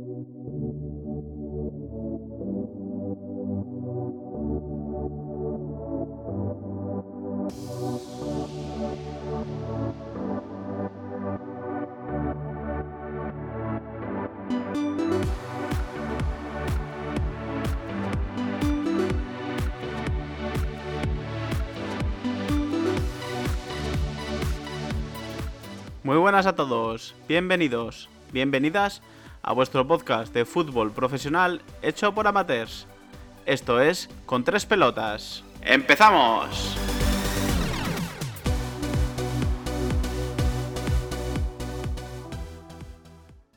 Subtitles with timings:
[0.00, 0.24] Muy
[26.16, 29.02] buenas a todos, bienvenidos, bienvenidas
[29.42, 32.86] a vuestro podcast de fútbol profesional hecho por amateurs.
[33.46, 35.44] Esto es Con tres pelotas.
[35.62, 36.76] ¡Empezamos!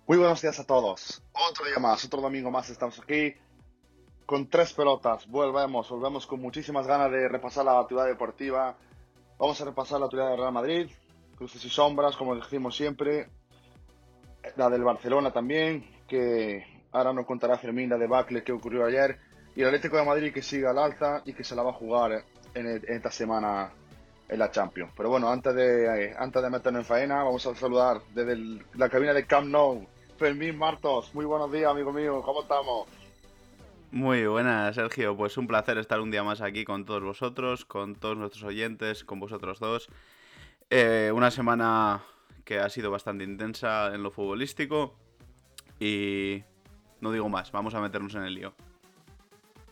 [0.07, 1.23] Muy buenos días a todos.
[1.49, 3.33] Otro día más, otro domingo más estamos aquí
[4.25, 5.27] con tres pelotas.
[5.27, 8.75] Volvemos, volvemos con muchísimas ganas de repasar la actividad deportiva.
[9.37, 10.89] Vamos a repasar la actividad de Real Madrid,
[11.39, 13.29] luces y sombras, como decimos siempre.
[14.55, 19.17] La del Barcelona también, que ahora nos contará Fermín la debacle que ocurrió ayer.
[19.55, 21.73] Y el Atlético de Madrid que sigue al alza y que se la va a
[21.73, 23.71] jugar en, esta semana
[24.27, 24.91] en la Champions.
[24.95, 28.89] Pero bueno, antes de, eh, antes de meternos en faena, vamos a saludar desde la
[28.89, 29.87] cabina de Camp Nou.
[30.17, 32.87] Fermín Martos, muy buenos días, amigo mío, ¿cómo estamos?
[33.91, 35.15] Muy buenas, Sergio.
[35.15, 39.03] Pues un placer estar un día más aquí con todos vosotros, con todos nuestros oyentes,
[39.03, 39.87] con vosotros dos.
[40.71, 42.01] Eh, una semana
[42.43, 44.95] que ha sido bastante intensa en lo futbolístico.
[45.79, 46.43] Y
[47.01, 48.53] no digo más, vamos a meternos en el lío.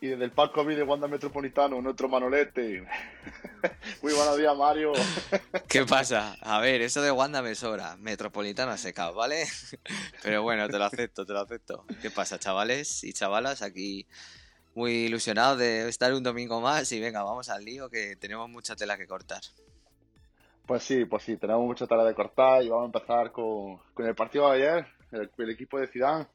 [0.02, 2.83] Y desde el palco de Wanda Metropolitano, nuestro Manolete.
[4.02, 4.94] muy buenos días, Mario.
[5.67, 6.36] ¿Qué pasa?
[6.41, 7.97] A ver, eso de Wanda me sobra.
[7.97, 9.45] Metropolitana secado, ¿vale?
[10.23, 11.85] Pero bueno, te lo acepto, te lo acepto.
[12.02, 13.61] ¿Qué pasa, chavales y chavalas?
[13.61, 14.08] Aquí
[14.73, 18.75] muy ilusionados de estar un domingo más y venga, vamos al lío que tenemos mucha
[18.75, 19.41] tela que cortar.
[20.66, 24.06] Pues sí, pues sí, tenemos mucha tarea de cortar y vamos a empezar con, con
[24.06, 26.28] el partido de ayer, el, el equipo de Zidane,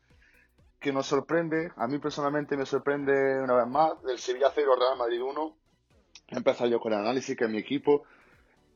[0.80, 4.98] que nos sorprende, a mí personalmente me sorprende una vez más, del Sevilla 0 Real
[4.98, 5.56] Madrid 1.
[6.28, 8.04] Empezar yo con el análisis que es mi equipo.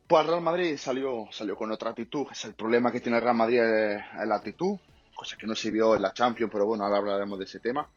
[0.07, 3.37] Pues Real Madrid salió, salió con otra actitud, es el problema que tiene el Real
[3.37, 4.79] Madrid es, es la actitud,
[5.15, 7.89] cosa que no se vio en la Champions, pero bueno, ahora hablaremos de ese tema.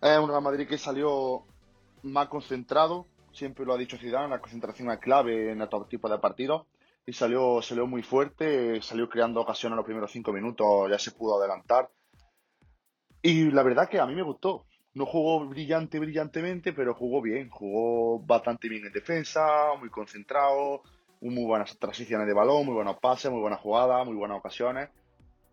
[0.00, 1.44] Es un Real Madrid que salió
[2.02, 6.18] más concentrado, siempre lo ha dicho Zidane, la concentración es clave en estos tipos de
[6.18, 6.66] partidos
[7.08, 11.12] y salió, salió muy fuerte, salió creando ocasiones en los primeros cinco minutos, ya se
[11.12, 11.88] pudo adelantar.
[13.22, 14.66] Y la verdad que a mí me gustó.
[14.92, 19.40] No jugó brillante, brillantemente, pero jugó bien, jugó bastante bien en defensa,
[19.80, 20.82] muy concentrado,
[21.22, 24.90] muy buenas transiciones de balón, muy buenos pases, muy buenas jugadas, muy buenas ocasiones.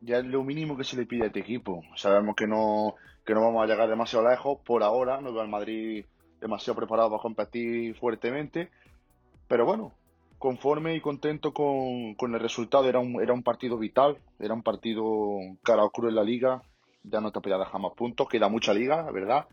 [0.01, 1.83] Ya es lo mínimo que se le pide a este equipo.
[1.95, 2.95] Sabemos que no,
[3.25, 6.03] que no vamos a llegar demasiado lejos por ahora, no veo al Madrid
[6.41, 8.69] demasiado preparado para competir fuertemente,
[9.47, 9.93] pero bueno,
[10.40, 12.88] conforme y contento con, con el resultado.
[12.88, 15.03] Era un, era un partido vital, era un partido
[15.63, 16.62] cara o en la liga.
[17.03, 19.46] Ya no te podía dejar más puntos, queda mucha liga, verdad.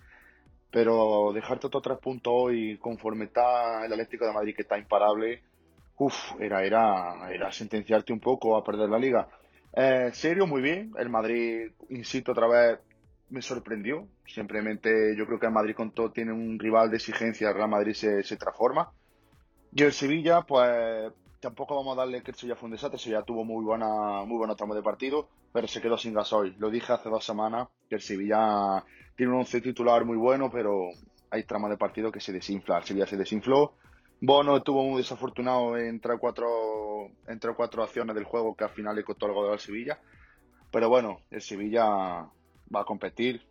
[0.70, 5.42] Pero dejarte otros tres puntos hoy, conforme está el Atlético de Madrid, que está imparable,
[5.98, 9.28] uff, era, era, era sentenciarte un poco a perder la liga.
[9.74, 10.92] Eh, serio, muy bien.
[10.98, 12.78] El Madrid, insisto otra vez,
[13.28, 14.06] me sorprendió.
[14.26, 17.68] Simplemente yo creo que el Madrid con todo tiene un rival de exigencia, el Real
[17.68, 18.90] Madrid se, se transforma.
[19.74, 23.00] Y el Sevilla, pues tampoco vamos a darle que el Sevilla fue un desastre, el
[23.00, 26.54] Sevilla tuvo muy buena, muy buena tramo de partido, pero se quedó sin gasoil.
[26.58, 28.84] Lo dije hace dos semanas, que el Sevilla
[29.16, 30.88] tiene un once titular muy bueno, pero
[31.30, 32.78] hay tramos de partido que se desinfla.
[32.78, 33.72] El Sevilla se desinfló.
[34.20, 39.04] Bono estuvo muy desafortunado entre cuatro, entre cuatro acciones del juego que al final le
[39.04, 39.98] costó el gol al Sevilla.
[40.70, 43.42] Pero bueno, el Sevilla va a competir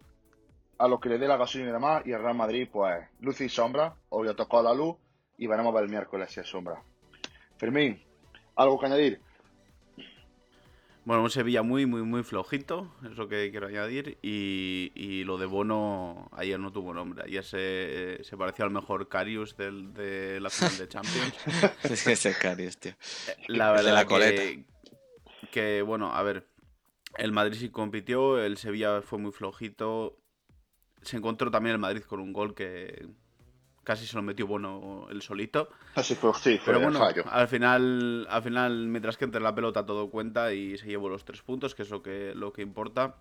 [0.77, 2.03] a lo que le dé la gasolina y demás.
[2.05, 3.95] Y el Real Madrid, pues, luz y sombra.
[4.09, 4.95] Hoy le tocó la luz
[5.41, 6.83] y veremos ver el miércoles si es sombra.
[7.57, 7.99] Fermín,
[8.55, 9.19] ¿algo que añadir?
[11.03, 14.19] Bueno, un Sevilla muy, muy, muy flojito, es lo que quiero añadir.
[14.21, 17.23] Y, y lo de Bono ayer no tuvo nombre.
[17.25, 21.33] Ayer se, se pareció al mejor Carius del, de la final de Champions.
[21.83, 22.93] Ese Carius, tío.
[23.47, 24.41] La El de verdad la que, coleta.
[25.51, 26.47] que, bueno, a ver,
[27.17, 30.19] el Madrid sí compitió, el Sevilla fue muy flojito.
[31.01, 33.07] Se encontró también el Madrid con un gol que
[33.83, 35.69] casi se lo metió Bono el solito.
[35.95, 37.23] Así fue, sí, fue Pero bueno, fallo.
[37.29, 41.25] al final, al final, mientras que entre la pelota todo cuenta y se llevó los
[41.25, 43.15] tres puntos, que es lo que, lo que importa.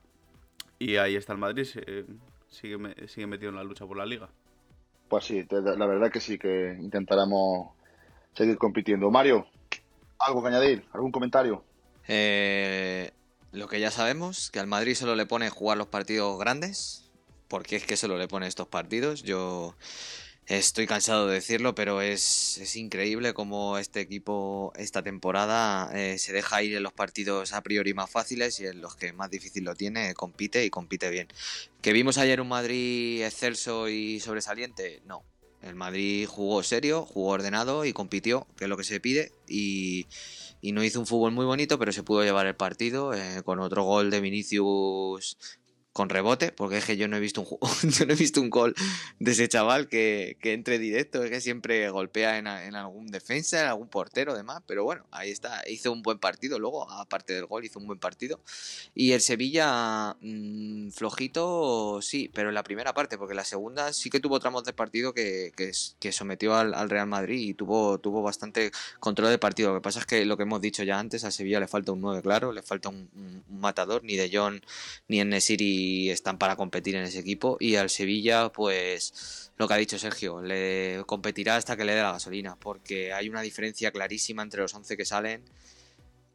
[0.79, 1.65] Y ahí está el Madrid,
[2.49, 4.29] sigue, sigue metido en la lucha por la liga.
[5.09, 7.71] Pues sí, la verdad que sí, que intentaremos
[8.33, 9.11] seguir compitiendo.
[9.11, 9.47] Mario,
[10.19, 10.85] ¿algo que añadir?
[10.93, 11.65] ¿Algún comentario?
[12.07, 13.11] Eh,
[13.53, 17.11] lo que ya sabemos, que al Madrid solo le pone jugar los partidos grandes,
[17.49, 19.23] porque es que solo le pone estos partidos.
[19.23, 19.75] Yo
[20.51, 26.33] Estoy cansado de decirlo, pero es, es increíble cómo este equipo esta temporada eh, se
[26.33, 29.63] deja ir en los partidos a priori más fáciles y en los que más difícil
[29.63, 31.29] lo tiene, compite y compite bien.
[31.83, 35.03] ¿Que vimos ayer un Madrid excelso y sobresaliente?
[35.07, 35.23] No.
[35.63, 40.09] El Madrid jugó serio, jugó ordenado y compitió, que es lo que se pide, y,
[40.61, 43.61] y no hizo un fútbol muy bonito, pero se pudo llevar el partido eh, con
[43.61, 45.60] otro gol de Vinicius
[45.93, 47.49] con rebote, porque es que yo no he visto un
[47.91, 48.75] yo no he visto un gol
[49.19, 53.61] de ese chaval que, que entre directo, es que siempre golpea en, en, algún defensa,
[53.61, 57.47] en algún portero, demás, pero bueno, ahí está, hizo un buen partido, luego, aparte del
[57.47, 58.41] gol, hizo un buen partido.
[58.95, 64.11] Y el Sevilla, mmm, flojito, sí, pero en la primera parte, porque la segunda sí
[64.11, 67.99] que tuvo tramos de partido que, que, que sometió al, al, Real Madrid y tuvo,
[67.99, 68.71] tuvo bastante
[69.01, 69.71] control del partido.
[69.71, 71.93] Lo que pasa es que lo que hemos dicho ya antes, a Sevilla le falta
[71.93, 74.63] un 9, claro, le falta un, un, un matador, ni de John
[75.09, 75.80] ni en Nesiri
[76.11, 77.57] están para competir en ese equipo.
[77.61, 82.03] Y al Sevilla, pues lo que ha dicho Sergio, le competirá hasta que le dé
[82.03, 85.45] la gasolina, porque hay una diferencia clarísima entre los 11 que salen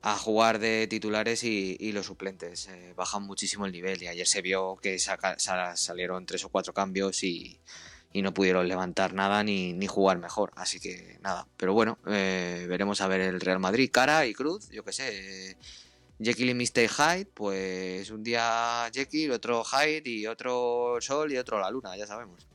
[0.05, 2.67] a jugar de titulares y, los suplentes.
[2.67, 6.73] Eh, bajan muchísimo el nivel y ayer se vio que saca, salieron tres o cuatro
[6.73, 7.59] cambios y,
[8.13, 10.51] no pudieron levantar nada ni, jugar mejor.
[10.55, 14.69] Así que nada, pero bueno, eh, veremos a ver el Real Madrid, cara y cruz,
[14.69, 15.49] yo que sé.
[15.51, 15.57] Eh,
[16.19, 16.87] Jekyll y Mr.
[16.87, 22.07] Hyde, pues un día Jekyll, otro Hyde y otro Sol y otro la Luna, ya
[22.07, 22.47] sabemos.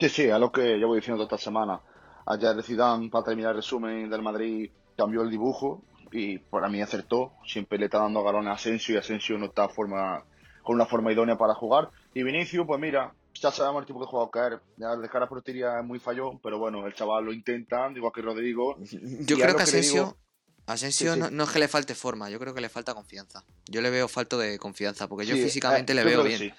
[0.00, 1.80] Sí, sí, es lo que llevo diciendo toda esta semana.
[2.26, 5.82] Ayer Zidane, para terminar el resumen del Madrid, cambió el dibujo
[6.12, 7.32] y para mí acertó.
[7.46, 10.24] Siempre le está dando galones a Asensio y Asensio no está forma,
[10.62, 11.90] con una forma idónea para jugar.
[12.14, 14.60] Y Vinicius, pues mira, ya sabemos el tipo de jugador que es.
[14.76, 18.12] Ya de cara a portería es muy fallón, pero bueno, el chaval lo intenta, igual
[18.12, 18.76] que Rodrigo.
[18.80, 20.04] Yo creo que Asensio...
[20.04, 20.16] Digo,
[20.68, 21.20] Asensio sí, sí.
[21.20, 23.42] No, no, es que le falte forma, yo creo que le falta confianza.
[23.66, 26.54] Yo le veo falto de confianza, porque yo sí, físicamente eh, le veo bien.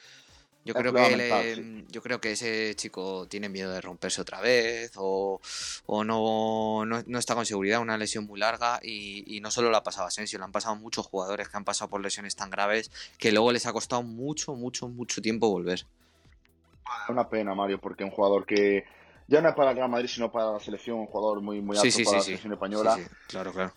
[0.66, 4.92] Yo creo, que le, yo creo que ese chico tiene miedo de romperse otra vez
[4.98, 5.40] o,
[5.86, 9.72] o no, no, no, está con seguridad, una lesión muy larga y, y no solo
[9.72, 12.50] la ha pasado Asensio, le han pasado muchos jugadores que han pasado por lesiones tan
[12.50, 15.80] graves que luego les ha costado mucho, mucho, mucho tiempo volver.
[15.80, 18.84] Es una pena, Mario, porque un jugador que
[19.30, 21.78] ya no es para el Real Madrid, sino para la selección, un jugador muy, muy
[21.78, 22.98] alto sí, sí, para sí, la selección española.
[23.28, 23.74] Claro, claro.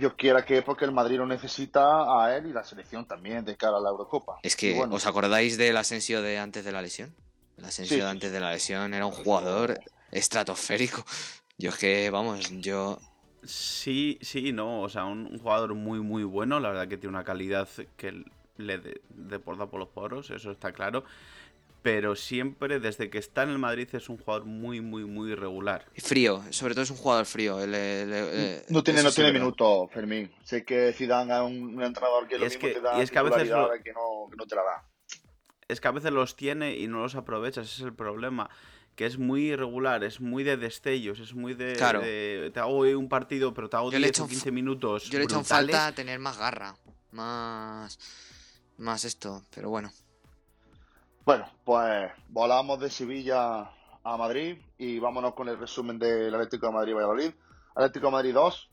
[0.00, 3.56] Yo quiera que porque el Madrid lo necesita a él y la selección también de
[3.56, 4.38] cara a la Eurocopa.
[4.42, 7.14] Es que, bueno, ¿os acordáis del Asensio de antes de la lesión?
[7.56, 9.78] El Asensio de antes de la lesión era un jugador
[10.10, 11.04] estratosférico.
[11.56, 12.98] Yo es que, vamos, yo...
[13.44, 17.14] Sí, sí, no, o sea, un, un jugador muy, muy bueno, la verdad que tiene
[17.14, 18.24] una calidad que
[18.56, 18.80] le
[19.10, 21.04] deporta por los poros, eso está claro
[21.84, 25.84] pero siempre desde que está en el Madrid es un jugador muy, muy, muy irregular.
[25.98, 27.60] Frío, sobre todo es un jugador frío.
[27.60, 30.32] El, el, el, no tiene, no tiene minuto, Fermín.
[30.42, 33.10] Sé que Zidane es un, un entrenador que lo mismo que, te da y es
[33.10, 34.88] que a veces lo, que, no, que no te la da.
[35.68, 38.48] Es que a veces los tiene y no los aprovecha, ese es el problema.
[38.96, 41.74] Que es muy irregular, es muy de destellos, es muy de.
[41.74, 42.00] Claro.
[42.00, 45.10] de te hago un partido, pero te hago yo 10 o 15 minutos.
[45.10, 46.76] Yo le he hecho falta tener más garra,
[47.10, 47.98] más.
[48.78, 49.92] más esto, pero bueno.
[51.24, 53.70] Bueno, pues volamos de Sevilla
[54.02, 57.30] a Madrid y vámonos con el resumen del Atlético de Madrid-Valladolid.
[57.74, 58.70] Atlético de Madrid 2,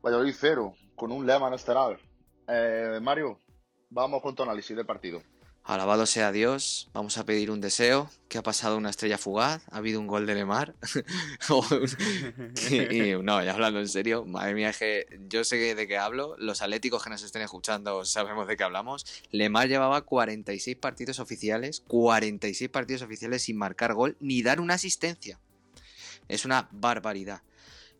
[0.00, 1.98] Valladolid 0, con un lema no estelar.
[2.46, 3.40] Eh, Mario,
[3.88, 5.20] vamos con tu análisis del partido.
[5.62, 9.76] Alabado sea Dios, vamos a pedir un deseo, que ha pasado una estrella fugaz, ha
[9.76, 10.74] habido un gol de Lemar.
[13.22, 17.04] no, ya hablando en serio, madre mía, que yo sé de qué hablo, los atléticos
[17.04, 19.04] que nos estén escuchando sabemos de qué hablamos.
[19.30, 25.38] Lemar llevaba 46 partidos oficiales, 46 partidos oficiales sin marcar gol ni dar una asistencia.
[26.28, 27.42] Es una barbaridad.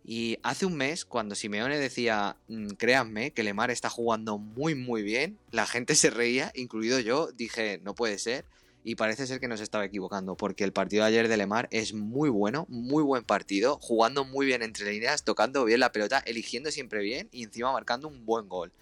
[0.05, 5.03] Y hace un mes, cuando Simeone decía, mmm, créanme, que Lemar está jugando muy, muy
[5.03, 8.45] bien, la gente se reía, incluido yo, dije, no puede ser.
[8.83, 11.93] Y parece ser que nos estaba equivocando, porque el partido de ayer de Lemar es
[11.93, 16.71] muy bueno, muy buen partido, jugando muy bien entre líneas, tocando bien la pelota, eligiendo
[16.71, 18.73] siempre bien y encima marcando un buen gol.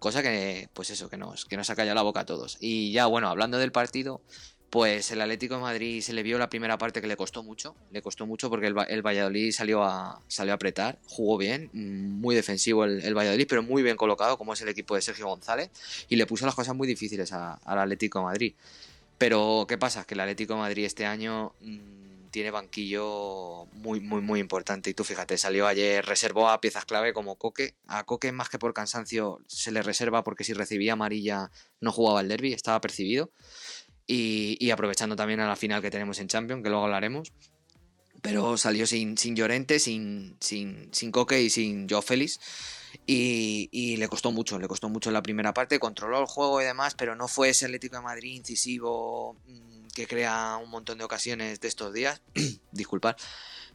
[0.00, 2.56] Cosa que, pues eso, que nos, que nos ha callado la boca a todos.
[2.58, 4.20] Y ya, bueno, hablando del partido,
[4.70, 7.74] pues el Atlético de Madrid se le vio la primera parte que le costó mucho,
[7.90, 12.36] le costó mucho porque el, el Valladolid salió a, salió a apretar, jugó bien, muy
[12.36, 15.70] defensivo el, el, Valladolid, pero muy bien colocado como es el equipo de Sergio González
[16.08, 18.54] y le puso las cosas muy difíciles al Atlético de Madrid.
[19.18, 20.04] Pero ¿qué pasa?
[20.04, 24.94] Que el Atlético de Madrid este año mmm, tiene banquillo muy, muy, muy importante y
[24.94, 28.72] tú fíjate, salió ayer, reservó a piezas clave como Coque, a Coque más que por
[28.72, 31.50] cansancio se le reserva porque si recibía amarilla
[31.80, 33.30] no jugaba el derby, estaba percibido.
[34.12, 37.32] Y, y, aprovechando también a la final que tenemos en Champions, que luego hablaremos.
[38.20, 42.40] pero salió sin, sin Llorente, sin, sin, sin Coque y sin Joe Félix.
[43.06, 46.64] Y, y, le costó mucho, le costó mucho la primera parte, controló el juego y
[46.64, 51.04] demás, pero no fue ese Atlético de Madrid incisivo mm, que crea un montón de
[51.04, 52.20] ocasiones de estos días,
[52.72, 53.14] disculpad,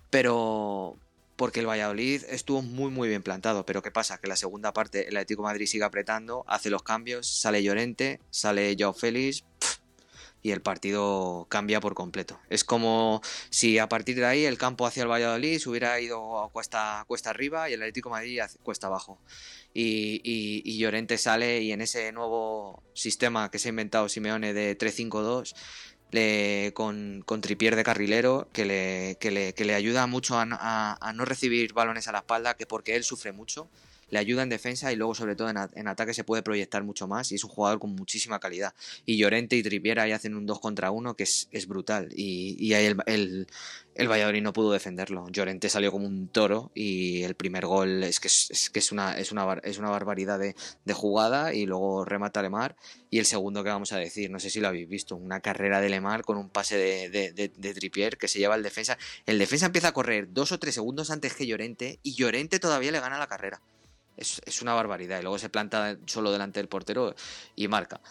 [0.09, 0.97] pero
[1.35, 4.17] porque el Valladolid estuvo muy muy bien plantado, pero ¿qué pasa?
[4.17, 8.21] Que la segunda parte el Atlético de Madrid sigue apretando, hace los cambios, sale Llorente,
[8.29, 9.43] sale Joao Félix,
[10.45, 12.39] y el partido cambia por completo.
[12.51, 16.39] Es como si a partir de ahí el campo hacia el Valladolid se hubiera ido
[16.39, 19.19] a cuesta, cuesta arriba y el Atlético Madrid cuesta abajo.
[19.73, 24.77] Y, y, Llorente sale y en ese nuevo sistema que se ha inventado Simeone de
[24.77, 25.55] 3-5-2
[26.73, 30.45] con, con Tripier de carrilero, que le, que le, que le ayuda mucho a,
[31.01, 33.67] a, no recibir balones a la espalda, que porque él sufre mucho,
[34.09, 37.31] le ayuda en defensa y luego sobre todo en, ataque se puede proyectar mucho más
[37.31, 38.73] y es un jugador con muchísima calidad.
[39.05, 42.85] Y Llorente y Tripiera ahí hacen un 2 contra 1 que es, brutal y, ahí
[42.85, 43.47] el, el,
[43.95, 45.27] el, Valladolid no pudo defenderlo.
[45.29, 49.17] Llorente salió como un toro y el primer gol es que es, que es, una,
[49.17, 50.55] es, una, es una barbaridad de,
[50.93, 52.75] jugada y luego remata Lemar
[53.09, 55.81] y el segundo que vamos a decir, no sé si lo habéis visto, una carrera
[55.81, 58.97] de Lemar con un pase de, de, de, Tripier que se lleva el defensa.
[59.25, 62.91] El defensa empieza a correr dos o tres segundos antes que Llorente y Llorente todavía
[62.91, 63.61] le gana la carrera.
[64.17, 65.19] Es, una barbaridad.
[65.19, 67.15] Y luego se planta solo delante del portero
[67.55, 68.01] y marca.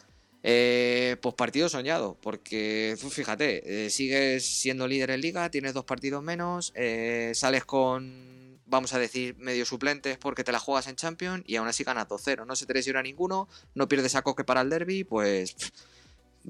[0.47, 6.23] Eh, pues partido soñado, porque fíjate, eh, sigues siendo líder en liga, tienes dos partidos
[6.23, 11.45] menos, eh, sales con, vamos a decir, medio suplentes porque te la juegas en Champions
[11.47, 12.45] y aún así ganas 2-0.
[12.45, 15.57] No se te lesiona ninguno, no pierdes a Coque para el derby, pues,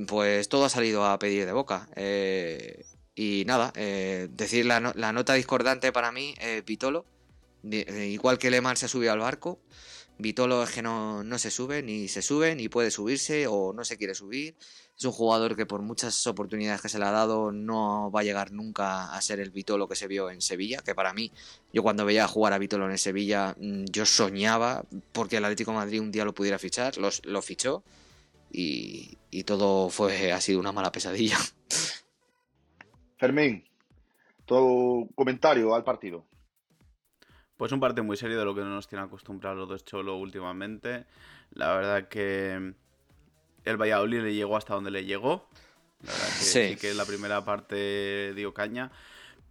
[0.09, 1.89] pues todo ha salido a pedir de boca.
[3.15, 3.73] y nada,
[4.29, 6.35] decir la, la, nota discordante para mí,
[6.67, 7.15] Vitolo, eh,
[7.71, 9.61] igual que Lemar se ha subido al barco,
[10.17, 13.97] Vitolo es que no, se sube, ni se sube, ni puede subirse o no se
[13.97, 14.55] quiere subir.
[14.97, 18.23] Es un jugador que por muchas oportunidades que se le ha dado no va a
[18.23, 21.33] llegar nunca a ser el Vitolo que se vio en Sevilla, que para mí,
[21.73, 26.01] yo cuando veía jugar a Vitolo en Sevilla, mm, yo soñaba porque el Atlético Madrid
[26.01, 27.83] un día lo pudiera fichar, lo fichó
[28.53, 31.39] y, y todo fue ha sido una mala pesadilla.
[33.19, 33.65] Fermín,
[34.45, 36.25] tu comentario al partido.
[37.57, 40.17] Pues un partido muy serio de lo que no nos tiene acostumbrados los dos Cholo
[40.17, 41.05] últimamente.
[41.53, 42.75] La verdad que
[43.65, 45.49] el Valladolid le llegó hasta donde le llegó.
[46.03, 48.91] La verdad que sí, que la primera parte dio caña.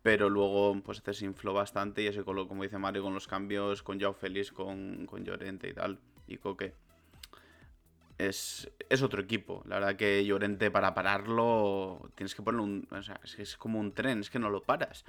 [0.02, 3.82] Pero luego pues se desinfló bastante y ese color, como dice Mario, con los cambios,
[3.84, 6.74] con Joao Félix, con, con Llorente y tal, y Coque.
[8.18, 9.64] Es, es, otro equipo.
[9.66, 12.88] La verdad que Llorente para pararlo tienes que ponerle un...
[12.92, 15.06] O sea, es, es como un tren, es que no lo paras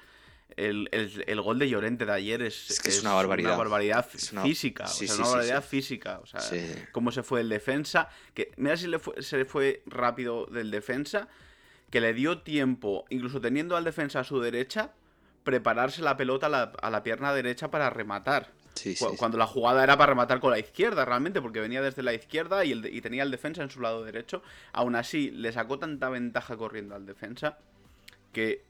[0.56, 0.88] el,
[1.26, 3.52] el, gol de Llorente de ayer es, es, una barbaridad.
[3.52, 4.84] Una barbaridad física.
[4.84, 6.20] o sea, una barbaridad física.
[6.22, 6.40] O sea,
[6.92, 8.08] cómo se fue el defensa.
[8.34, 11.28] Que, mira si le fue, se le fue rápido del defensa.
[11.90, 14.92] Que le dio tiempo, incluso teniendo al defensa a su derecha,
[15.44, 18.50] prepararse la pelota a la, pierna derecha para rematar.
[19.18, 22.64] Cuando la jugada era para rematar con la izquierda, realmente, porque venía desde la izquierda
[22.64, 24.42] y, el, y tenía el defensa en su lado derecho.
[24.72, 27.58] Aún así, le sacó tanta ventaja corriendo al defensa
[28.32, 28.64] que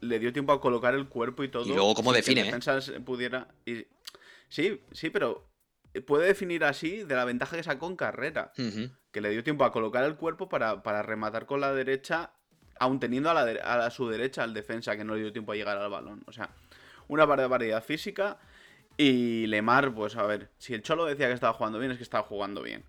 [0.00, 1.64] le dio tiempo a colocar el cuerpo y todo.
[1.64, 3.00] Y luego cómo define, que ¿eh?
[3.00, 3.48] pudiera
[4.48, 5.46] Sí, sí, pero
[6.06, 8.52] puede definir así de la ventaja que sacó en carrera.
[9.10, 12.32] Que le dio tiempo a colocar el cuerpo para, rematar con la derecha,
[12.78, 15.56] aún teniendo a, la a, su derecha al defensa, que no le dio tiempo a
[15.56, 16.22] llegar al balón.
[16.26, 16.50] O sea,
[17.08, 18.38] una variedad física.
[18.96, 22.02] Y Lemar, pues a ver, si el Cholo decía que estaba jugando bien, es que
[22.02, 22.84] estaba jugando bien.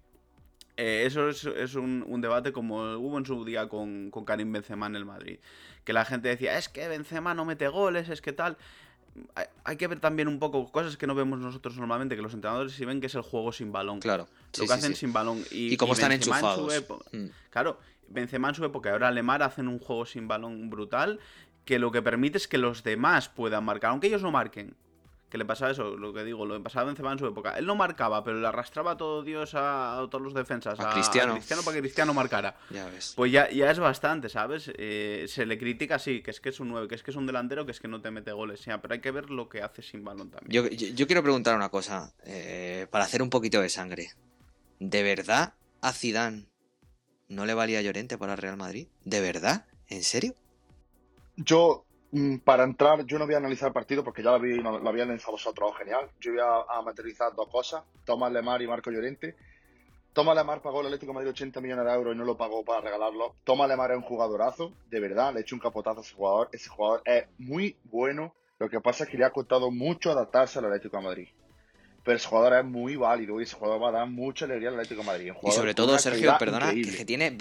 [0.75, 4.95] Eh, eso es, un, debate como hubo en su día con, con Karim Benzema en
[4.95, 5.39] el Madrid
[5.83, 8.57] que la gente decía, es que Benzema no mete goles, es que tal.
[9.65, 12.73] Hay, que ver también un poco cosas que no vemos nosotros normalmente, que los entrenadores
[12.73, 13.99] sí ven que es el juego sin balón.
[13.99, 14.27] Claro.
[14.57, 15.43] Lo que hacen sin balón.
[15.51, 16.73] Y, cómo están enchufados.
[17.11, 17.31] En mm.
[17.49, 21.19] Claro, Benzema en su época, ahora Lemar hacen un juego sin balón brutal,
[21.65, 24.75] que lo que permite es que los demás puedan marcar, aunque ellos no marquen
[25.29, 27.57] que le pasaba eso, lo que digo, lo que pasaba Benzema en su época.
[27.57, 31.35] Él no marcaba, pero le arrastraba a todo Dios a, todos los defensas, a, Cristiano.
[31.35, 32.57] Cristiano para que Cristiano marcara.
[32.71, 33.13] Ya ves.
[33.15, 34.71] Pues ya, ya es bastante, ¿sabes?
[34.75, 37.17] Eh, se le critica así, que es que es un 9, que es que es
[37.17, 39.49] un delantero, que es que no te mete goles, ya, pero hay que ver lo
[39.49, 40.51] que hace sin balón también.
[40.51, 44.09] Yo, yo, quiero preguntar una cosa, eh, para hacer un poquito de sangre.
[44.79, 46.47] ¿De verdad a Zidane
[47.27, 48.87] no le valía Llorente para Real Madrid?
[49.03, 49.65] ¿De verdad?
[49.87, 50.33] ¿En serio?
[51.35, 51.85] Yo
[52.43, 55.03] para entrar, yo no voy a analizar el partido porque ya lo, vi, lo había
[55.03, 56.09] analizado vosotros, genial.
[56.19, 59.35] Yo voy a, materializar dos cosas: Tomás Lemar y Marco Llorente.
[60.13, 62.65] Tomás Lemar pagó el Atlético de Madrid 80 millones de euros y no lo pagó
[62.65, 63.35] para regalarlo.
[63.43, 66.49] Tomás Lemar es un jugadorazo, de verdad, le he hecho un capotazo a ese jugador.
[66.51, 68.33] Ese jugador es muy bueno.
[68.57, 71.27] Lo que pasa es que le ha costado mucho adaptarse al Atlético de Madrid.
[72.03, 74.75] Pero ese jugador es muy válido y ese jugador va a dar mucha alegría al
[74.75, 75.31] Atlético de Madrid.
[75.43, 77.31] Y sobre todo, Sergio, perdona, que, tiene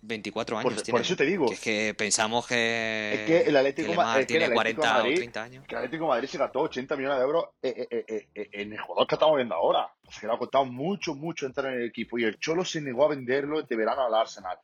[0.00, 1.00] 24 Por, años por tiene.
[1.00, 1.46] eso te digo.
[1.48, 4.44] Que es que pensamos que, Es que el Atlético, que Ma- Lemar es que tiene
[4.46, 5.64] el Atlético 40 Madrid- o 30 años.
[5.66, 8.72] que el Atlético de Madrid se gastó 80 millones de euros eh, eh, eh, en
[8.72, 9.88] el jugador que estamos viendo ahora.
[10.10, 12.18] Se le ha costado mucho, mucho entrar en el equipo.
[12.18, 14.58] Y el Cholo se negó a venderlo de verano al Arsenal.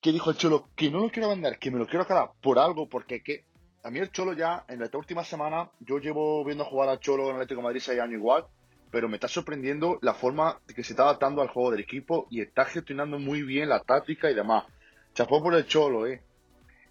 [0.00, 0.68] ¿Qué dijo el Cholo?
[0.74, 3.44] Que no lo quiero vender, que me lo quiero quedar por algo, porque que
[3.82, 7.24] a mí el Cholo ya, en esta última semana, yo llevo viendo jugar al Cholo
[7.24, 8.46] en el Atlético de Madrid 6 años igual,
[8.90, 12.40] pero me está sorprendiendo la forma que se está adaptando al juego del equipo y
[12.40, 14.64] está gestionando muy bien la táctica y demás.
[15.14, 16.22] Chapó por el Cholo, eh.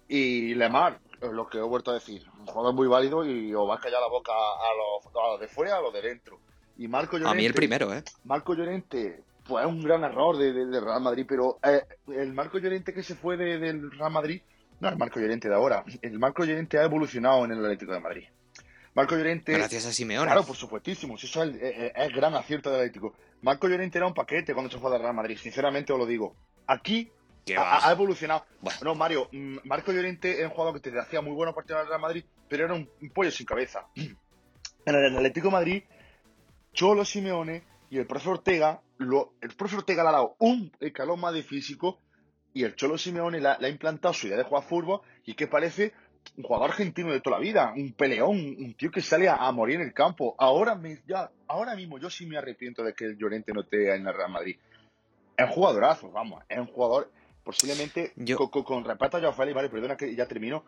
[0.08, 3.76] Y Lemar, lo que he vuelto a decir, un jugador muy válido y os va
[3.76, 6.38] a callar la boca a los, a los de fuera a los de dentro.
[6.78, 8.02] Y Marco A mí Llorente, el primero, ¿eh?
[8.24, 12.32] Marco Llorente, pues es un gran error de, de- del Real Madrid, pero eh, el
[12.32, 14.40] Marco Llorente que se fue de- del Real Madrid
[14.80, 15.84] no el Marco Llorente de ahora.
[16.00, 18.24] El Marco Llorente ha evolucionado en el Atlético de Madrid.
[18.94, 20.26] Marco Llorente, Gracias a Simeone.
[20.26, 23.14] claro, por supuestísimo, si eso es, el- es- es gran acierto del Atlético.
[23.42, 26.34] Marco Llorente era un paquete cuando se fue del Real Madrid, sinceramente os lo digo.
[26.66, 27.10] Aquí
[27.56, 28.44] ha, evolucionado.
[28.60, 28.78] Bueno.
[28.82, 31.82] No, Mario, mm, Marco Llorente es un jugador que te hacía muy buenos partidos en
[31.84, 33.86] el Real Madrid, pero era un, un pollo sin cabeza.
[34.86, 35.82] En el Atlético de Madrid,
[36.72, 41.20] Cholo Simeone y el profe Ortega, lo, el profe Ortega le ha dado un escalón
[41.20, 42.00] más de físico
[42.54, 45.34] y el Cholo Simeone le ha, le ha implantado su idea de jugar fútbol y
[45.34, 45.92] que parece
[46.36, 49.52] un jugador argentino de toda la vida, un peleón, un tío que sale a, a
[49.52, 50.34] morir en el campo.
[50.38, 53.94] Ahora, me, ya, ahora mismo yo sí me arrepiento de que el Llorente no esté
[53.94, 54.56] en el Real Madrid.
[55.36, 57.10] Es un jugadorazo, vamos, es un jugador
[57.42, 60.64] posiblemente Yo- con, con, con respeto a Joao Félix, vale, perdona que ya termino.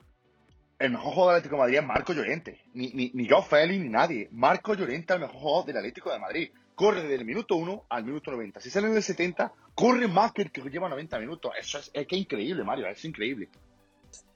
[0.78, 2.60] El mejor jugador del Atlético de Madrid es Marco Llorente.
[2.74, 4.28] Ni, ni, ni Joao Félix ni nadie.
[4.32, 6.50] Marco Llorente es el mejor jugador del Atlético de Madrid.
[6.74, 8.58] Corre desde el minuto 1 al minuto 90.
[8.60, 11.52] Si sale en el 70, corre más que el que lleva 90 minutos.
[11.56, 12.88] Eso es, es que es increíble, Mario.
[12.88, 13.48] Es increíble.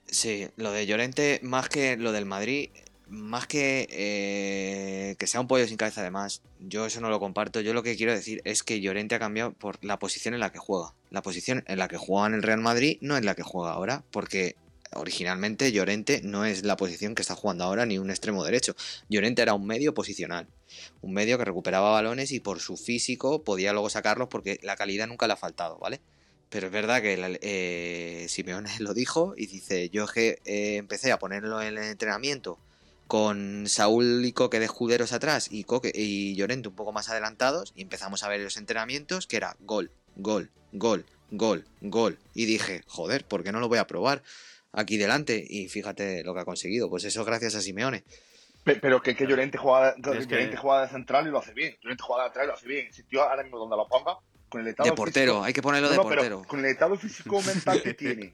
[0.08, 2.70] Sí, lo de Llorente, más que lo del Madrid,
[3.08, 7.60] más que eh, que sea un pollo sin cabeza además, yo eso no lo comparto.
[7.60, 10.50] Yo lo que quiero decir es que Llorente ha cambiado por la posición en la
[10.50, 10.94] que juega.
[11.10, 13.72] La posición en la que juega en el Real Madrid no es la que juega
[13.72, 14.56] ahora, porque
[14.94, 18.74] originalmente Llorente no es la posición que está jugando ahora ni un extremo derecho.
[19.08, 20.46] Llorente era un medio posicional,
[21.02, 25.06] un medio que recuperaba balones y por su físico podía luego sacarlos porque la calidad
[25.06, 26.00] nunca le ha faltado, ¿vale?
[26.48, 30.76] Pero es verdad que la- eh, Simeone lo dijo y dice, yo es que eh,
[30.76, 32.58] empecé a ponerlo en el entrenamiento
[33.08, 37.72] con Saúl y Coque de escuderos atrás y Coque y Llorente un poco más adelantados
[37.76, 42.18] y empezamos a ver los entrenamientos que era gol, gol, gol, gol, gol.
[42.34, 44.22] Y dije, joder, ¿por qué no lo voy a probar
[44.72, 45.44] aquí delante?
[45.48, 48.02] Y fíjate lo que ha conseguido, pues eso gracias a Simeone.
[48.64, 51.76] Pe- Pero que, que Llorente juega, que- Llorente juega de central y lo hace bien.
[51.82, 52.92] Llorente juega de lateral y lo hace bien.
[52.92, 54.18] Si tío ahora mismo donde lo ponga,
[54.56, 56.42] con el estado De portero, físico- hay que ponerlo No, de no, pero portero.
[56.48, 58.32] con el estado físico mental que tiene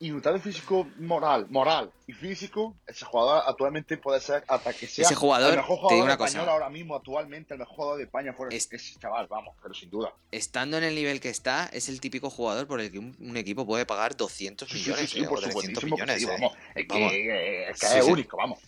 [0.00, 4.88] y el estado físico moral, moral y físico, ese jugador actualmente puede ser hasta que
[4.88, 6.52] sea Ese jugador, el mejor te jugador digo una español cosa.
[6.52, 9.90] ahora mismo, actualmente el mejor jugador de España fuera Es- ese chaval, vamos, pero sin
[9.90, 10.12] duda.
[10.32, 13.36] Estando en el nivel que está, es el típico jugador por el que un, un
[13.36, 16.02] equipo puede pagar 200 Sí, sí, millones sí, sí, eh, por o 300 supuestísimo que
[16.02, 16.18] millones.
[16.20, 16.30] sí, eh.
[16.32, 16.56] vamos.
[16.74, 17.12] Es que, Vamos.
[17.12, 18.10] es, que Sí, es sí.
[18.10, 18.58] único, vamos.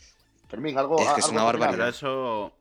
[0.49, 1.89] Fermín, algo Es que es algo una barbaridad.
[1.89, 2.53] Eso,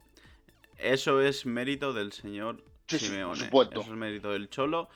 [0.80, 3.36] eso es mérito del señor Sí, sí, por Simeone.
[3.40, 3.82] supuesto.
[3.82, 4.90] Eso es mérito del Cholo.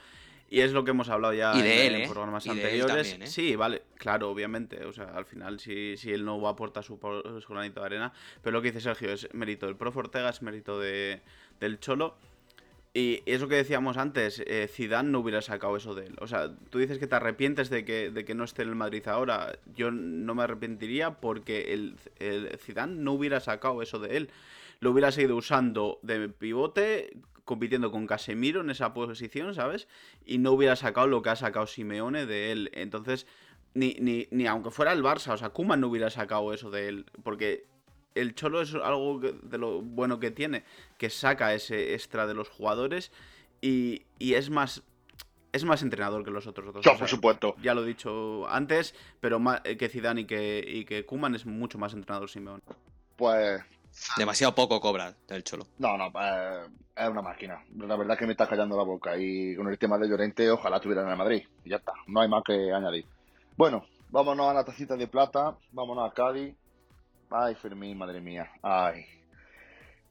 [0.50, 2.54] Y es lo que hemos hablado ya Y de en, él, en programas Y de
[2.54, 3.08] él anteriores.
[3.10, 3.26] también, ¿eh?
[3.30, 4.82] Sí, vale, claro, obviamente.
[4.86, 8.12] O sea, al final, si, si él no aporta su, su granito de arena.
[8.42, 11.20] Pero lo que dice Sergio es mérito del profe Ortega, es mérito de,
[11.60, 12.16] del Cholo.
[12.94, 16.16] Y es lo que decíamos antes, eh, Zidane no hubiera sacado eso de él.
[16.20, 18.74] O sea, tú dices que te arrepientes de que, de que no esté en el
[18.74, 19.58] Madrid ahora.
[19.76, 24.30] Yo no me arrepentiría porque el, el Zidane no hubiera sacado eso de él.
[24.80, 27.10] Lo hubiera seguido usando de pivote,
[27.48, 29.88] compitiendo con Casemiro en esa posición, ¿sabes?
[30.26, 32.70] Y no hubiera sacado lo que ha sacado Simeone de él.
[32.74, 33.26] Entonces,
[33.72, 36.88] ni, ni, ni aunque fuera el Barça, o sea, Koeman no hubiera sacado eso de
[36.88, 37.06] él.
[37.24, 37.64] Porque
[38.14, 40.64] el Cholo es algo de lo bueno que tiene,
[40.98, 43.12] que saca ese extra de los jugadores
[43.62, 44.82] y, y es más
[45.50, 46.84] es más entrenador que los otros dos.
[46.84, 47.56] Yo, o sea, por supuesto.
[47.62, 51.46] Ya lo he dicho antes, pero ma- que Zidane y que, y que Koeman es
[51.46, 52.62] mucho más entrenador Simeone.
[53.16, 53.62] Pues
[54.16, 55.66] Demasiado poco cobra del Cholo.
[55.78, 57.62] No, no, eh, es una máquina.
[57.76, 59.16] La verdad que me está callando la boca.
[59.16, 61.46] Y con el tema de Llorente, ojalá estuviera en el Madrid.
[61.64, 63.06] Y ya está, no hay más que añadir.
[63.56, 65.56] Bueno, vámonos a la tacita de plata.
[65.72, 66.54] Vámonos a Cádiz.
[67.30, 68.50] Ay, Fermín, madre mía.
[68.62, 69.04] Ay.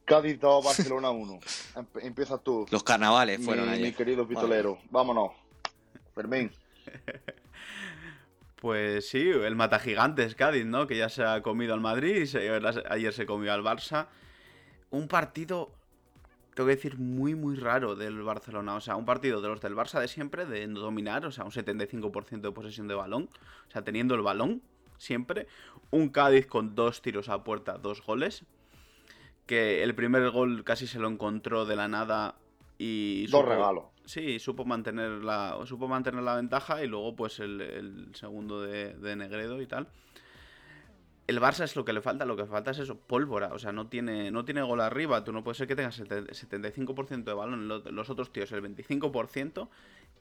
[0.04, 1.40] Cádiz 2, Barcelona 1.
[1.74, 3.86] Empe- empieza tú, Los carnavales fueron mi, ayer.
[3.86, 4.78] mi querido pitolero.
[4.90, 5.32] Vámonos.
[6.14, 6.50] Fermín.
[8.60, 10.86] Pues sí, el mata gigantes Cádiz, ¿no?
[10.86, 12.50] Que ya se ha comido al Madrid y se-
[12.90, 14.08] ayer se comió al Barça.
[14.90, 15.70] Un partido,
[16.54, 18.74] tengo que decir, muy, muy raro del Barcelona.
[18.74, 21.52] O sea, un partido de los del Barça de siempre, de dominar, o sea, un
[21.52, 23.28] 75% de posesión de balón.
[23.68, 24.60] O sea, teniendo el balón
[24.96, 25.46] siempre.
[25.90, 28.44] Un Cádiz con dos tiros a puerta, dos goles.
[29.46, 32.34] Que el primer gol casi se lo encontró de la nada
[32.76, 33.28] y...
[33.28, 33.84] Dos regalos.
[34.08, 38.94] Sí, supo mantener la, supo mantener la ventaja y luego pues el, el segundo de,
[38.94, 39.88] de Negredo y tal
[41.28, 43.70] el Barça es lo que le falta, lo que falta es eso, pólvora, o sea,
[43.70, 47.34] no tiene, no tiene gol arriba, tú no puedes ser que tengas el 75% de
[47.34, 49.68] balón, los otros tíos el 25%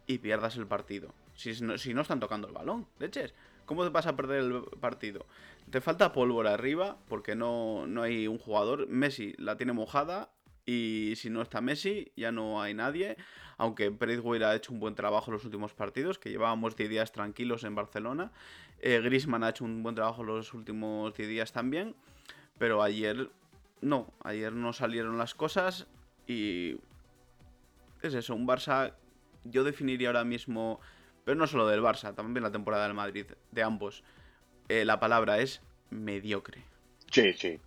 [0.05, 1.13] y pierdas el partido.
[1.33, 3.33] Si no, si no están tocando el balón, leches,
[3.65, 5.25] ¿cómo te vas a perder el partido?
[5.71, 10.29] Te falta pólvora arriba porque no, no hay un jugador, Messi la tiene mojada
[10.67, 13.17] y si no está Messi ya no hay nadie,
[13.57, 17.11] aunque Braithwaite ha hecho un buen trabajo en los últimos partidos, que llevábamos 10 días
[17.11, 18.31] tranquilos en Barcelona
[18.79, 21.95] eh, Grisman ha hecho un buen trabajo los últimos 10 días también.
[22.57, 23.29] Pero ayer
[23.81, 25.87] no, ayer no salieron las cosas
[26.25, 26.79] y
[28.01, 28.93] es eso, un Barça,
[29.43, 30.79] yo definiría ahora mismo,
[31.23, 34.03] pero no solo del Barça, también la temporada del Madrid, de ambos,
[34.69, 36.63] eh, la palabra es mediocre.
[37.11, 37.59] Sí, sí.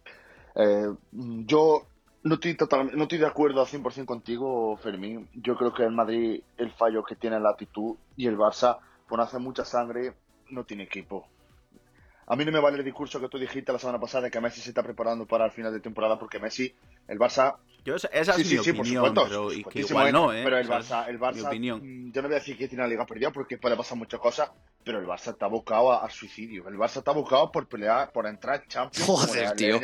[0.56, 1.86] Eh, yo
[2.22, 5.28] no estoy, totalmente, no estoy de acuerdo al 100% contigo, Fermín.
[5.34, 8.78] Yo creo que el Madrid, el fallo que tiene la actitud y el Barça,
[9.08, 10.14] por hacer mucha sangre,
[10.50, 11.26] no tiene equipo.
[12.26, 14.40] A mí no me vale el discurso que tú dijiste la semana pasada de que
[14.40, 16.72] Messi se está preparando para el final de temporada porque Messi,
[17.08, 17.56] el Barça...
[17.84, 20.42] Yo, esa es mi opinión, pero igual no, ¿eh?
[20.44, 23.06] Pero el Barça, el Barça mm, yo no voy a decir que tiene la liga
[23.06, 24.50] perdida porque puede pasar muchas cosas,
[24.84, 26.68] pero el Barça está abocado al suicidio.
[26.68, 29.06] El Barça está abocado por pelear, por entrar en Champions.
[29.06, 29.80] Joder, tío.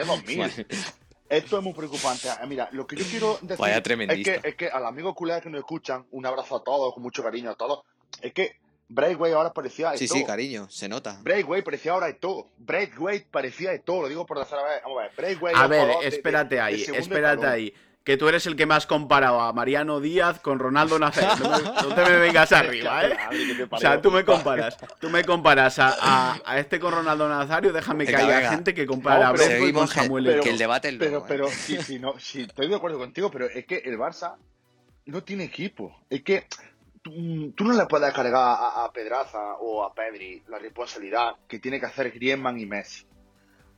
[1.28, 2.28] Esto es muy preocupante.
[2.28, 5.50] Ah, mira, lo que yo quiero decir es que, es que al amigo culé que
[5.50, 7.80] nos escuchan, un abrazo a todos, con mucho cariño a todos,
[8.22, 8.58] es que
[8.88, 11.18] Breakway ahora parecía Sí, sí, cariño, se nota.
[11.22, 12.46] Breakway parecía ahora de todo.
[12.58, 14.82] Breakway parecía de todo, lo digo por tercera vez.
[14.84, 15.54] Vamos a ver, Breakway.
[15.56, 17.74] A ver, espérate ahí, espérate ahí.
[18.06, 21.44] Que tú eres el que más comparado a Mariano Díaz con Ronaldo Nazario.
[21.48, 23.16] No, te me vengas arriba, ¿eh?
[23.68, 24.76] O sea, tú me comparas.
[25.00, 27.72] Tú me comparas a, a, este con Ronaldo Nazario.
[27.72, 31.24] Déjame que haya gente que compara a Breakway con Samuel Que el debate el Pero,
[31.26, 34.36] pero, sí, sí, no, sí, estoy de acuerdo contigo, pero es que el Barça
[35.06, 35.96] no tiene equipo.
[36.08, 36.46] Es que
[37.02, 37.10] tú,
[37.64, 42.12] no le puedes cargar a, Pedraza o a Pedri la responsabilidad que tiene que hacer
[42.12, 43.04] Griezmann y Messi.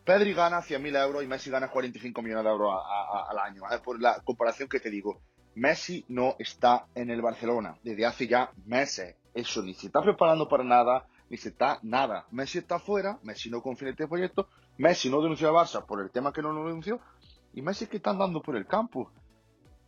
[0.08, 2.74] Pedri gana 100.000 euros y Messi gana 45 millones de euros
[3.28, 3.60] al año.
[3.84, 5.20] Por la comparación que te digo,
[5.54, 9.16] Messi no está en el Barcelona desde hace ya meses.
[9.34, 12.24] Eso ni se está preparando para nada, ni se está nada.
[12.30, 16.00] Messi está fuera, Messi no confía en este proyecto, Messi no denunció a Barça por
[16.00, 17.00] el tema que no lo denunció,
[17.52, 19.12] y Messi que está andando por el campo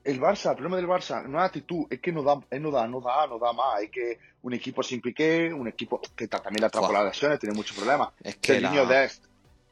[0.05, 2.87] el Barça, el problema del Barça no es actitud, es que no da, no da,
[2.87, 3.77] no da, no da más.
[3.77, 7.77] Hay que un equipo sin piqué, un equipo que también la las lesiones, tiene muchos
[7.77, 8.11] problemas.
[8.23, 9.05] Es que el niño de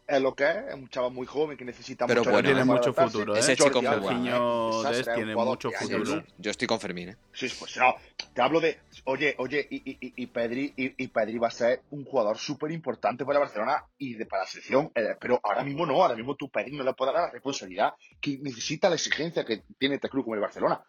[0.08, 2.94] es lo que es, es un chaval muy joven que necesita Pero mucho tiene mucho
[2.94, 3.40] futuro, ¿eh?
[3.40, 4.82] Ese chico muy bueno.
[4.82, 6.24] de tiene mucho futuro.
[6.38, 7.16] Yo estoy con Fermín, ¿eh?
[7.32, 7.94] Sí, pues no,
[8.32, 12.06] te hablo de, oye, oye, y, y, y Pedri, y, Pedri va a ser un
[12.06, 16.02] jugador súper importante para Barcelona y de, para la selección, eh, pero ahora mismo no,
[16.02, 19.62] ahora mismo tu Pedri no le puede dar la responsabilidad que necesita la exigencia que
[19.78, 20.80] tiene este club como el Barcelona.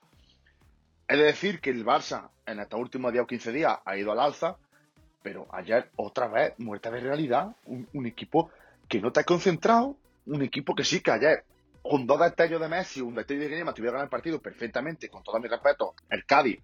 [1.09, 4.19] Es decir que el Barça en estos últimos 10 o 15 días ha ido al
[4.21, 4.55] alza,
[5.21, 8.51] pero ayer otra vez muerta de realidad, un equipo
[8.89, 11.45] que no te has concentrado, un equipo que sí que ayer,
[11.81, 15.09] con dos destellos de Messi, un destello de Griezmann, te hubiera ganado el partido perfectamente,
[15.09, 16.59] con todo mi respeto, el Cádiz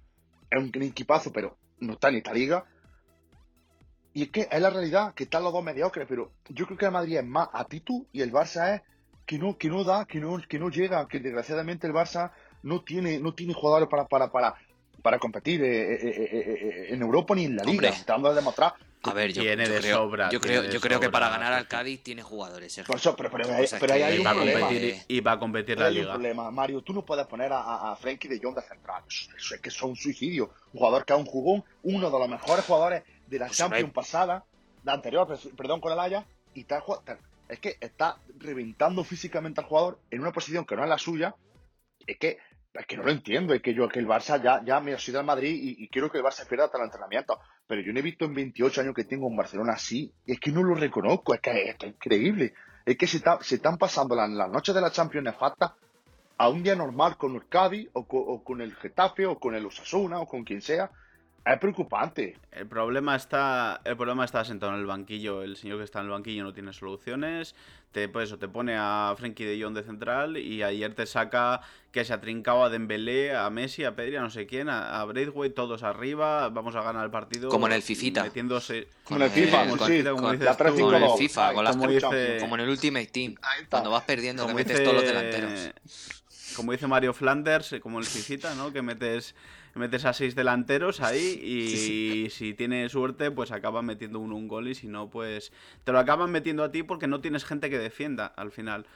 [0.50, 2.66] es un equipazo, pero no está en esta liga.
[4.14, 6.86] Y es que es la realidad, que están los dos mediocres, pero yo creo que
[6.86, 8.82] el Madrid es más actitud y el Barça es
[9.26, 12.32] que no, que no da, que no, que no llega, que desgraciadamente el Barça
[12.64, 14.56] no tiene, no tiene jugadores para, para, para,
[15.02, 17.92] para competir eh, eh, eh, en Europa ni en la liga.
[17.92, 18.74] Tratando de demostrar
[19.10, 20.30] a ver, yo, tiene de creo, sobra.
[20.30, 22.82] Yo creo, yo creo que para ganar al Cádiz tiene jugadores.
[22.86, 24.70] Por eso, pero, pero, hay, un problema.
[25.08, 26.08] y va a competir la hay liga.
[26.08, 26.82] un problema, Mario.
[26.82, 29.04] Tú no puedes poner a, a Frenkie de Jong de central.
[29.08, 30.52] Eso es que son un suicidio.
[30.74, 33.94] Un jugador que es un jugón, uno de los mejores jugadores de la pues Champions
[33.94, 34.46] pasada,
[34.84, 36.84] la anterior, perdón, con el Haya, y tal,
[37.50, 41.36] es que está reventando físicamente al jugador en una posición que no es la suya.
[42.08, 42.38] Es que
[42.80, 45.00] es que no lo entiendo, es que yo que el Barça ya, ya me ha
[45.00, 47.40] sido al Madrid y, quiero que el Barça pierda hasta el entrenamiento.
[47.68, 50.52] Pero yo no he visto en 28 años que tengo en Barcelona así, es que
[50.52, 52.54] no lo reconozco, es que es, increíble.
[52.86, 55.72] Es que se, se están pasando las, noches de la Champions nefastas
[56.38, 60.20] a un día normal con el Cádiz o con el Getafe o con el Osasuna
[60.20, 60.92] o con quien sea
[61.54, 62.38] es preocupante.
[62.52, 65.44] El problema está, el problema está sentado en el banquillo.
[65.44, 67.56] El señor que está en el banquillo no tiene soluciones.
[67.92, 71.62] Te, pues eso, te pone a Frenkie de Jong de central y ayer te saca
[71.92, 75.00] que se ha trincado a Dembélé, a Messi, a Pedri, a no sé quién, a,
[75.00, 76.50] a Braithwaite, todos arriba.
[76.50, 77.50] Vamos a ganar el partido.
[77.50, 78.24] Como en el Fifita.
[78.24, 78.88] Metiéndose.
[79.04, 81.78] Como en el FIFA, con, sí, como con, la como en el FIFA, con las
[81.78, 83.36] como, dice, como en el Ultimate Team.
[83.70, 85.70] Cuando vas perdiendo, que metes todos los delanteros.
[86.56, 88.74] Como dice Mario Flanders, como el Fifita, ¿no?
[88.74, 89.36] Que metes
[89.76, 94.70] metes a seis delanteros ahí y si tiene suerte, pues acaban metiendo uno un gol
[94.70, 95.52] y si no, pues
[95.84, 98.88] te lo acaban metiendo a ti porque no tienes gente que defienda al final.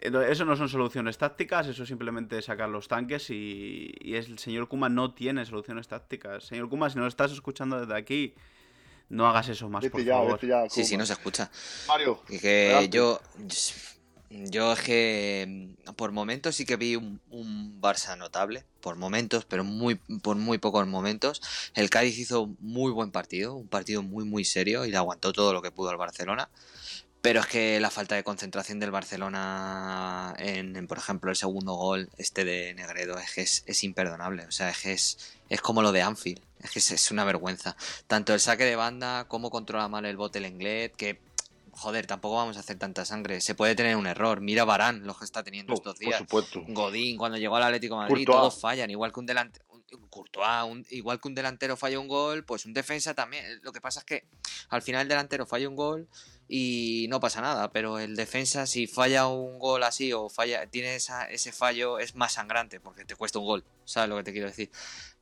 [0.00, 5.14] eso no son soluciones tácticas, eso simplemente sacar los tanques y, el señor Kuma no
[5.14, 6.44] tiene soluciones tácticas.
[6.44, 8.34] Señor Kuma, si no lo estás escuchando desde aquí,
[9.08, 10.40] no hagas eso más, por favor.
[10.68, 11.50] sí, sí, no se escucha.
[11.86, 12.22] Mario.
[12.28, 13.56] Y que yo yo
[14.30, 17.20] es que mm, por momentos sí que vi un,
[17.80, 21.40] Barça notable, por momentos, pero muy por muy pocos momentos.
[21.74, 25.52] El Cádiz hizo muy buen partido, un partido muy muy serio y le aguantó todo
[25.52, 26.50] lo que pudo el Barcelona.
[27.20, 32.10] Pero es que la falta de concentración del Barcelona en, por ejemplo, el segundo gol,
[32.16, 34.46] este de Negredo, es que es, imperdonable.
[34.46, 36.40] O sea, es que es, es como lo de Anfield.
[36.62, 37.76] Es que es, una vergüenza.
[38.06, 41.18] Tanto el saque de banda como controla mal el bote el inglés, que
[41.72, 43.40] joder, tampoco vamos a hacer tanta sangre.
[43.40, 44.40] Se puede tener un error.
[44.40, 46.22] Mira Barán, lo que está teniendo estos días.
[46.22, 46.72] Por supuesto.
[46.72, 48.90] Godín, cuando llegó al Atlético de Madrid, todos fallan.
[48.90, 49.64] Igual que un delantero.
[50.90, 53.44] igual que un delantero falla un gol, pues un defensa también.
[53.62, 54.24] Lo que pasa es que
[54.68, 56.08] al final el delantero falla un gol
[56.48, 60.96] y no pasa nada, pero el defensa si falla un gol así o falla, tiene
[60.96, 64.48] ese fallo es más sangrante porque te cuesta un gol, ¿sabes lo que te quiero
[64.48, 64.70] decir?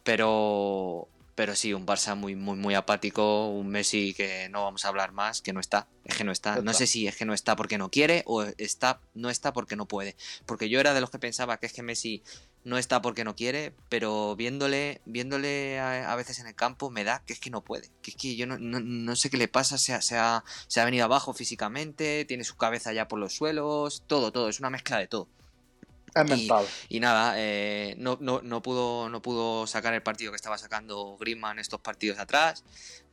[0.04, 4.88] Pero pero sí, un Barça muy, muy, muy apático, un Messi que no vamos a
[4.88, 6.62] hablar más, que no está, es que no está.
[6.62, 9.76] No sé si es que no está porque no quiere o está, no está porque
[9.76, 10.16] no puede.
[10.46, 12.22] Porque yo era de los que pensaba que es que Messi
[12.64, 17.22] no está porque no quiere, pero viéndole, viéndole a, veces en el campo me da
[17.26, 17.90] que es que no puede.
[18.00, 20.80] Que es que yo no, no, sé qué le pasa, se ha, se, ha, se
[20.80, 24.70] ha venido abajo físicamente, tiene su cabeza ya por los suelos, todo, todo, es una
[24.70, 25.28] mezcla de todo.
[26.88, 31.16] Y, nada, eh, no, no, no, pudo, no pudo sacar el partido que estaba sacando
[31.18, 32.64] Griezmann estos partidos atrás.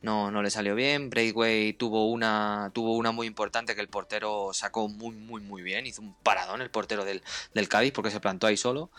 [0.04, 1.08] No, no le salió bien.
[1.08, 5.86] Breakway tuvo una, tuvo una muy importante que el portero sacó muy, muy, muy bien.
[5.86, 7.22] Hizo un paradón el portero del,
[7.54, 8.90] del Cádiz porque se plantó ahí solo.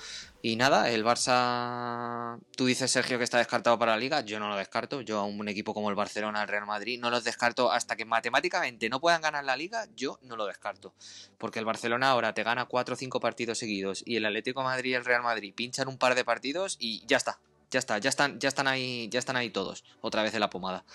[0.42, 4.50] Y nada, el Barça, tú dices Sergio que está descartado para la liga, yo no
[4.50, 7.72] lo descarto, yo a un equipo como el Barcelona, el Real Madrid, no los descarto
[7.72, 10.94] hasta que matemáticamente no puedan ganar la liga, yo no lo descarto.
[11.38, 14.92] Porque el Barcelona ahora te gana 4 o 5 partidos seguidos y el Atlético Madrid
[14.92, 17.40] y el Real Madrid pinchan un par de partidos y ya está,
[17.72, 20.50] ya está, ya están, ya están ahí, ya están ahí todos, otra vez en la
[20.50, 20.86] pomada.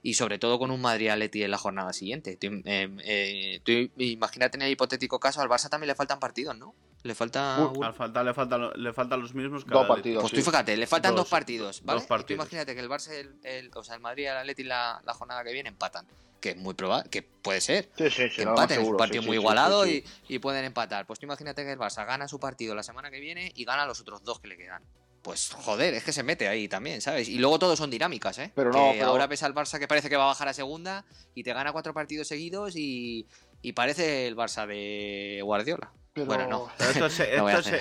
[0.00, 2.36] Y sobre todo con un Madrid Atleti en la jornada siguiente.
[2.36, 6.74] Tú, eh, eh, imagínate en el hipotético caso, al Barça también le faltan partidos, ¿no?
[7.02, 7.58] Le falta.
[7.58, 10.22] le, falta le, faltan los mismos dos partidos.
[10.22, 12.00] Pues tú fíjate, le faltan dos, partidos, ¿vale?
[12.00, 13.10] Dos imagínate que el Barça,
[13.42, 16.06] el, o sea, el Madrid y el Atleti la, la jornada que viene empatan.
[16.40, 17.90] Que es muy probable, que puede ser.
[17.98, 21.04] Sí, sí, que empaten, es un partido muy igualado y, y, pueden empatar.
[21.04, 23.84] Pues tú imagínate que el Barça gana su partido la semana que viene y gana
[23.86, 24.84] los otros dos que le quedan
[25.22, 27.28] pues joder, es que se mete ahí también, ¿sabes?
[27.28, 28.52] Y luego todos son dinámicas, ¿eh?
[28.54, 31.04] Pero no, Ahora ves al Barça que parece que va a bajar a segunda
[31.34, 33.26] y te gana cuatro partidos seguidos y,
[33.62, 35.92] y parece el Barça de Guardiola.
[36.24, 36.68] Bueno, no.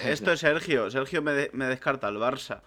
[0.05, 0.89] esto, es, Sergio.
[0.89, 2.61] Sergio me, descarta el Barça.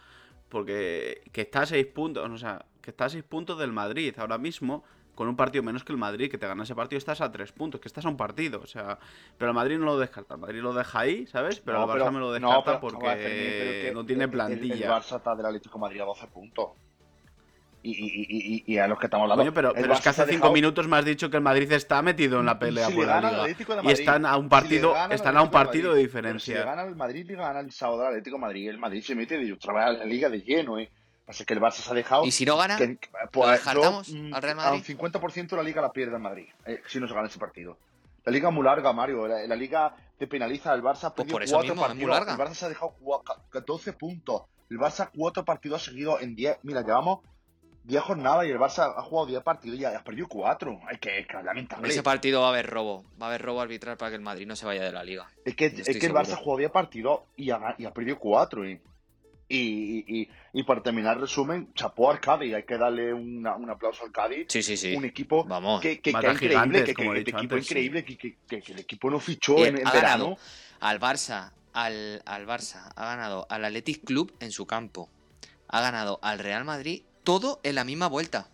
[0.48, 4.14] Porque que está a seis puntos, o sea, que está a seis puntos del Madrid
[4.18, 4.82] ahora mismo,
[5.20, 7.52] con un partido menos que el Madrid, que te gana ese partido, estás a tres
[7.52, 8.98] puntos, que estás a un partido, o sea,
[9.36, 11.60] pero el Madrid no lo descarta, el Madrid lo deja ahí, ¿sabes?
[11.60, 14.74] Pero el Barça me lo descarta porque no, tiene plantilla.
[14.74, 16.70] El, el, Barça está del Atlético Madrid a 12 puntos
[17.82, 19.52] y, a los que estamos hablando.
[19.52, 22.46] pero, es que hace cinco minutos me has dicho que el Madrid está metido en
[22.46, 23.82] la pelea por la liga.
[23.82, 26.54] y están a un partido, están a un partido de, diferencia.
[26.54, 28.70] si le gana el Madrid, le gana el sábado al Atlético de Madrid.
[28.70, 30.90] El Madrid se mete de otra vez a la liga de lleno, ¿eh?
[31.30, 32.24] Así que el Barça se ha dejado.
[32.24, 32.76] ¿Y si no gana?
[33.30, 33.76] pues, al
[34.42, 34.62] Real Madrid?
[34.62, 37.28] A un 50% de la liga la pierde el Madrid, eh, si no se gana
[37.28, 37.78] ese partido.
[38.24, 39.28] La liga es muy larga, Mario.
[39.28, 40.74] La, liga te penaliza.
[40.74, 42.28] El Barça pues por cuatro partidos.
[42.28, 42.94] El Barça se ha dejado
[43.48, 44.42] 14 puntos.
[44.68, 46.58] El Barça cuatro partidos seguidos en 10.
[46.64, 47.20] Mira, llevamos
[47.84, 50.80] 10 jornadas y el Barça ha jugado 10 partidos y ha perdido 4.
[50.90, 51.88] Es que, lamentable.
[51.88, 53.04] ese partido va a haber robo.
[53.22, 55.28] Va a haber robo arbitral para que el Madrid no se vaya de la liga.
[55.44, 58.18] Es que, es que el Barça ha jugado 10 partidos y ha, y ha perdido
[58.18, 58.68] 4.
[58.68, 58.80] Y,
[59.50, 62.54] y, y, para terminar el resumen, chapó al Cádiz.
[62.54, 64.46] Hay que darle un aplauso al Cádiz.
[64.48, 64.94] Sí, sí, sí.
[64.94, 65.80] Un equipo Vamos.
[65.80, 69.84] que, que, que increíble, que, que, equipo increíble, que, el equipo no fichó en, en
[69.92, 70.36] verano.
[70.78, 75.08] Al Barça, al, al Barça, ha ganado al Athletic Club en su campo.
[75.68, 78.48] Ha ganado al Real Madrid todo en la misma vuelta.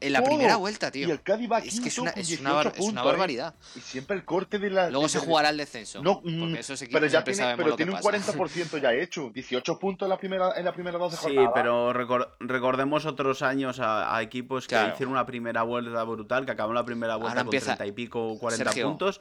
[0.00, 1.08] En la primera vuelta, tío.
[1.08, 3.04] Y el Cádiz va es que es una, es una, es una ¿eh?
[3.04, 3.54] barbaridad.
[3.74, 4.90] Y siempre el corte de la.
[4.90, 6.02] Luego se jugará el descenso.
[6.02, 6.54] No, mm,
[6.92, 9.30] pero ya tiene, pero tiene un 40% ya hecho.
[9.30, 14.20] 18 puntos en la primera, en la primera 12 Sí, pero recordemos otros años a,
[14.22, 17.92] equipos que hicieron una primera vuelta brutal, que acabaron la primera vuelta con 30 y
[17.92, 19.20] pico, 40 puntos.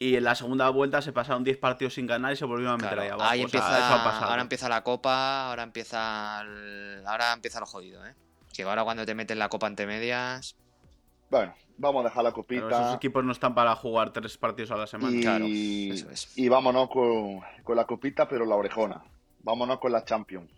[0.00, 2.84] Y en la segunda vuelta se pasaron 10 partidos sin ganar y se volvieron a
[2.84, 3.30] meter ahí abajo.
[3.30, 8.14] Ahí empieza, ahora empieza la copa, ahora empieza ahora empieza lo jodido, ¿eh?
[8.58, 10.56] Que ahora cuando te meten la copa ante medias.
[11.30, 12.62] Bueno, vamos a dejar la copita.
[12.66, 15.16] Pero esos equipos no están para jugar tres partidos a la semana.
[15.16, 16.36] Y, claro, eso es.
[16.36, 19.00] y vámonos con, con la copita, pero la orejona.
[19.44, 20.50] Vámonos con la Champions.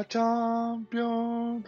[0.00, 1.66] La Champions.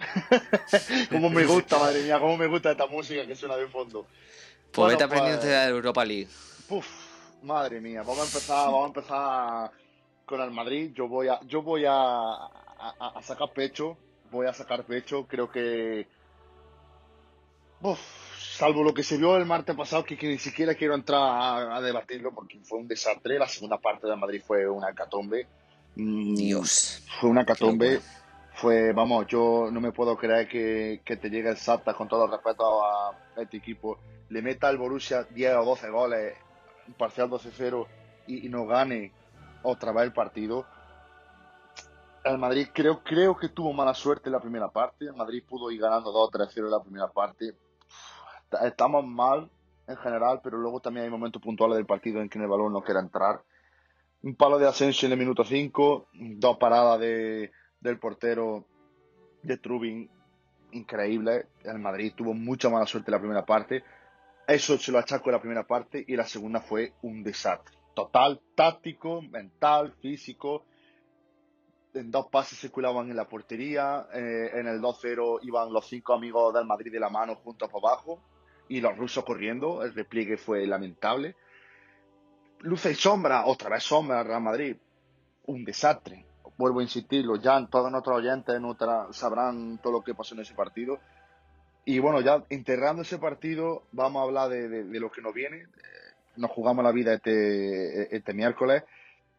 [1.11, 4.07] como me gusta, madre mía, como me gusta esta música que suena de fondo.
[4.73, 6.29] Pues vete aprendiendo de la Europa League.
[6.71, 6.87] Uf,
[7.43, 9.71] madre mía, vamos a empezar, vamos a empezar
[10.25, 10.93] con el Madrid.
[10.95, 13.99] Yo voy a, yo voy a, a, a sacar pecho,
[14.31, 15.27] voy a sacar pecho.
[15.27, 16.09] Creo que,
[17.83, 18.01] uf,
[18.39, 22.33] salvo lo que se vio el martes pasado, que, ni siquiera quiero entrar a, debatirlo
[22.33, 23.39] porque fue un desastre.
[23.39, 25.47] La segunda parte de Madrid fue una catombe.
[25.97, 27.03] Mm, Dios.
[27.21, 28.01] Fue una catombe.
[28.63, 32.31] Fue, vamos, yo no me puedo creer que, te llegue el Salta con todo el
[32.31, 33.99] respeto a este equipo.
[34.29, 36.35] Le meta al Borussia 10 o 12 goles,
[36.97, 37.89] parcial 12-0
[38.29, 39.13] y, no gane
[39.65, 40.65] otra vez el partido.
[42.23, 45.07] El Madrid creo, creo que tuvo mala suerte en la primera parte.
[45.07, 47.57] El Madrid pudo ir ganando 2-3-0 en la primera parte.
[48.63, 49.51] Estamos mal
[49.89, 52.83] en general, pero luego también hay momentos puntuales del partido en que el balón no
[52.83, 53.43] quiere entrar.
[54.23, 57.51] Un palo de Asensio en el minuto 5, dos paradas de,
[57.83, 58.65] del portero
[59.43, 60.09] de Trubin
[60.73, 61.47] increíble.
[61.65, 63.83] El Madrid tuvo mucha mala suerte en la primera parte.
[64.47, 67.77] Eso se lo achaco en la primera parte y la segunda fue un desastre.
[67.95, 70.65] Total, táctico, mental, físico.
[71.95, 74.07] En dos pases se culaban en la portería.
[74.15, 77.85] Eh, en el 2-0 iban los cinco amigos del Madrid de la mano juntos por
[77.85, 78.23] abajo.
[78.69, 79.83] Y los rusos corriendo.
[79.83, 81.37] El repliegue fue lamentable.
[82.61, 84.77] Luce y sombra, otra vez sombra Real Madrid.
[85.47, 88.61] Un desastre vuelvo a insistirlo, ya todos nuestros oyentes
[89.13, 90.99] sabrán todo lo que pasó en ese partido.
[91.85, 95.67] Y bueno, ya enterrando ese partido, vamos a hablar de, lo que nos viene.
[96.37, 98.85] Nos jugamos la vida este, este miércoles.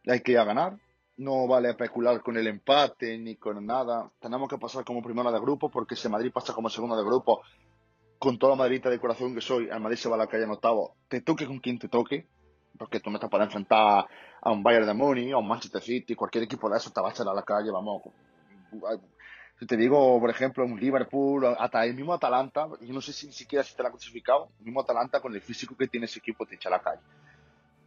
[0.06, 0.76] Hay que ir a ganar.
[1.16, 4.10] No vale especular con el empate ni con nada.
[4.20, 7.42] Tenemos que pasar como primera de grupo, porque si Madrid pasa como segunda de grupo,
[8.18, 10.44] con toda la madridita de corazón que soy, el Madrid se va a la calle
[10.44, 10.96] en octavo.
[11.08, 12.26] Te toque con quien te toque,
[12.78, 14.06] porque tú no estás para enfrentar
[14.40, 17.08] a un Bayern de Múnich, a un Manchester City, cualquier equipo de eso te va
[17.08, 18.02] a echar a la calle, vamos.
[19.58, 23.26] Si te digo, por ejemplo, un Liverpool, hasta el mismo Atalanta, yo no sé si
[23.26, 26.06] ni siquiera si te la ha clasificado, el mismo Atalanta con el físico que tiene
[26.06, 27.02] ese equipo te echa a la calle.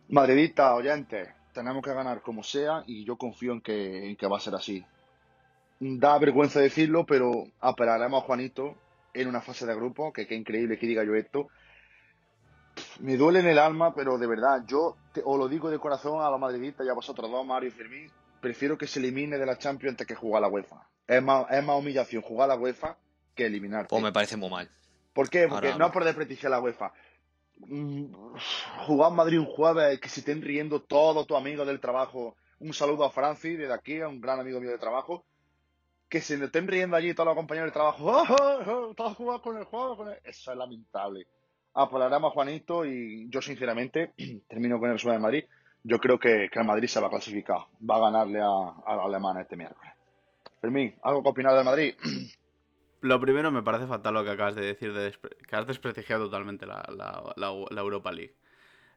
[0.10, 4.38] Madridita, oyente, tenemos que ganar como sea y yo confío en que, en que va
[4.38, 4.86] a ser así.
[5.80, 8.76] Da vergüenza decirlo, pero esperaremos a Juanito
[9.14, 11.50] en una fase de grupo, que qué increíble que diga yo esto,
[13.00, 16.30] me duele en el alma, pero de verdad, yo os lo digo de corazón a
[16.30, 19.58] los madridistas y a vosotros dos, Mario y Fermín, prefiero que se elimine de la
[19.58, 20.88] Champions antes que jugar a la UEFA.
[21.08, 22.98] Es más, es más humillación jugar a la UEFA
[23.36, 23.90] que eliminarte.
[23.90, 24.70] Pues me parece muy mal.
[25.14, 25.48] ¿Por qué?
[25.48, 26.94] Porque no es por desprestigiar la UEFA.
[27.60, 28.14] Mm,
[28.86, 32.36] jugar Madrid un jueves, que se estén riendo todos tus amigos del trabajo.
[32.60, 35.26] Un saludo a Francis, desde aquí, a un gran amigo mío de trabajo.
[36.10, 38.06] Que se estén riendo allí todos los compañeros de trabajo.
[38.06, 39.14] ¡Oh, oh, oh!
[39.16, 39.98] jugando con el juego!
[39.98, 41.28] Con Eso es lamentable
[41.78, 44.14] apoyaremos a Juanito y yo sinceramente
[44.50, 45.46] termino con el de Madrid.
[45.84, 47.60] Yo creo que, que, el Madrid se va a clasificar,
[47.90, 49.94] va a ganarle a, a la alemana este miércoles.
[50.60, 51.96] Fermín, ¿algo que opinar de Madrid?
[53.02, 55.14] Lo primero me parece fatal lo que acabas de decir, de
[55.48, 56.84] que has desprestigiado totalmente la,
[57.36, 58.34] la, Europa League.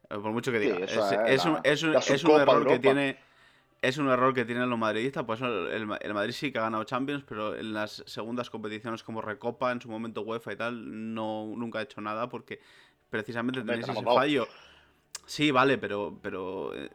[0.09, 0.79] Eh, por mucho que diga.
[0.79, 3.19] es, un, es, un, es un error que tiene
[3.81, 7.23] es un error que tienen los madridistas, pues el, Madrid sí que ha ganado Champions,
[7.27, 11.79] pero en las segundas competiciones como Recopa, en su momento UEFA y tal, no nunca
[11.79, 12.59] ha hecho nada porque
[13.09, 14.47] precisamente tenéis ese fallo.
[15.25, 16.89] Sí, vale, pero pero eh,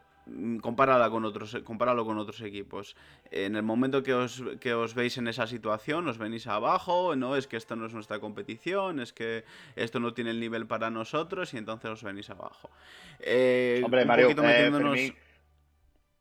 [0.60, 2.94] compárala con otros compáralo con otros equipos.
[3.32, 7.34] En el momento que os, que os veis en esa situación, os venís abajo, no
[7.34, 9.44] es que esto no es nuestra competición, es que
[9.74, 12.70] esto no tiene el nivel para nosotros y entonces os venís abajo.
[13.18, 15.14] Eh, Hombre, Mario, eh,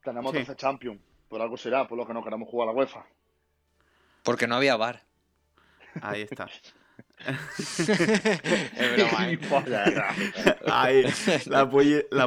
[0.06, 1.00] tenemos 12 Champions.
[1.28, 3.04] Por algo será, por lo que no queremos jugar a la UEFA.
[4.22, 5.02] Porque no había bar.
[6.00, 6.48] Ahí está.
[7.26, 9.38] es broma, ¿eh?
[10.70, 11.04] Ahí,
[11.46, 11.68] la,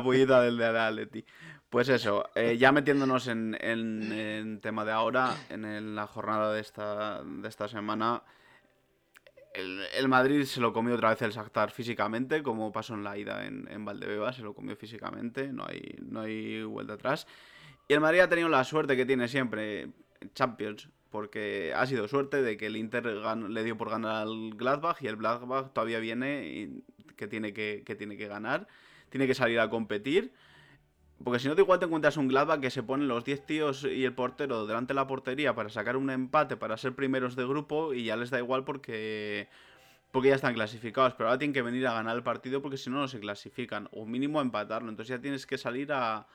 [0.04, 1.26] pollita del de Atleti.
[1.70, 7.24] Pues eso, eh, ya metiéndonos en, en, tema de ahora, en la jornada de esta,
[7.24, 8.24] de esta semana,
[9.54, 13.18] el, el, Madrid se lo comió otra vez el Shakhtar físicamente, como pasó en la
[13.18, 17.28] ida en, en Valdebeba, se lo comió físicamente, no hay, no hay vuelta atrás.
[17.90, 19.90] Y el Madrid ha tenido la suerte que tiene siempre
[20.36, 25.02] Champions, porque ha sido suerte de que el Inter le dio por ganar al Gladbach
[25.02, 26.84] y el Gladbach todavía viene y
[27.16, 28.68] que tiene que, tiene que ganar,
[29.10, 30.32] tiene que salir a competir.
[31.24, 34.06] Porque si no, igual te encuentras un Gladbach que se ponen los 10 tíos y
[34.06, 37.96] el portero delante de la portería para sacar un empate, para ser primeros de grupo
[37.96, 39.50] y ya les da igual porque,
[40.12, 41.16] porque ya están clasificados.
[41.16, 43.90] Pero ahora tienen que venir a ganar el partido porque si no, no se clasifican.
[43.94, 44.90] O mínimo a empatarlo.
[44.92, 46.28] Entonces ya tienes que salir a,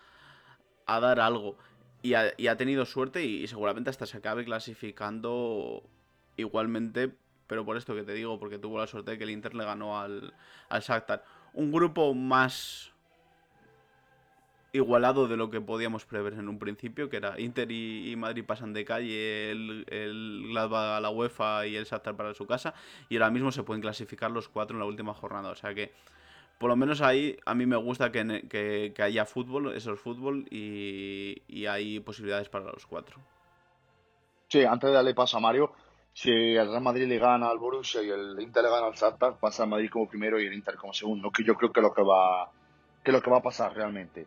[0.86, 1.56] a dar algo.
[2.02, 5.82] Y ha, tenido suerte y, seguramente hasta se acabe clasificando
[6.36, 7.14] igualmente,
[7.46, 9.64] pero por esto que te digo, porque tuvo la suerte de que el Inter le
[9.64, 10.34] ganó al,
[10.68, 11.24] al Shakhtar.
[11.54, 12.92] Un grupo más
[14.74, 18.72] igualado de lo que podíamos prever en un principio, que era Inter y, Madrid pasan
[18.72, 22.74] de calle, el, el a la UEFA y el Shakhtar para su casa,
[23.08, 25.50] y ahora mismo se pueden clasificar los cuatro en la última jornada.
[25.50, 25.92] O sea que,
[26.58, 31.66] por lo menos ahí, a mí me gusta que, haya fútbol, eso es fútbol, y,
[31.66, 33.18] hay posibilidades para los cuatro.
[34.48, 35.72] Sí, antes de darle paso a Mario,
[36.12, 39.38] si el Real Madrid le gana al Borussia y el Inter le gana al Shakhtar,
[39.38, 41.84] pasa el Madrid como primero y el Inter como segundo, que yo creo que es
[41.84, 42.50] lo que va,
[43.02, 44.26] que es lo que va a pasar realmente.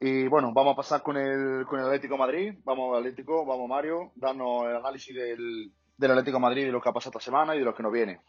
[0.00, 2.54] Y bueno, vamos a pasar con el, con el Atlético Madrid.
[2.64, 6.92] Vamos Atlético, vamos Mario, darnos el análisis del, del Atlético Madrid, de lo que ha
[6.92, 8.20] pasado esta semana y de lo que nos viene.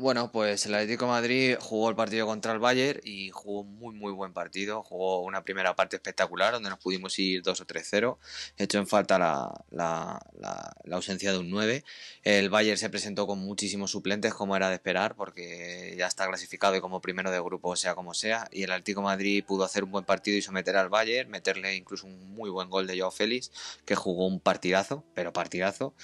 [0.00, 4.12] Bueno, pues el Atlético Madrid jugó el partido contra el Bayern y jugó muy muy
[4.12, 4.82] buen partido.
[4.82, 8.16] Jugó una primera parte espectacular donde nos pudimos ir 2 o 3-0.
[8.56, 11.84] Hecho en falta la, la, la, ausencia de un 9.
[12.22, 16.74] El Bayern se presentó con muchísimos suplentes como era de esperar porque ya está clasificado
[16.76, 18.48] y como primero de grupo sea como sea.
[18.52, 22.06] Y el Atlético Madrid pudo hacer un buen partido y someter al Bayern, meterle incluso
[22.06, 23.52] un muy buen gol de Joao Félix
[23.84, 25.94] que jugó un partidazo, pero partidazo.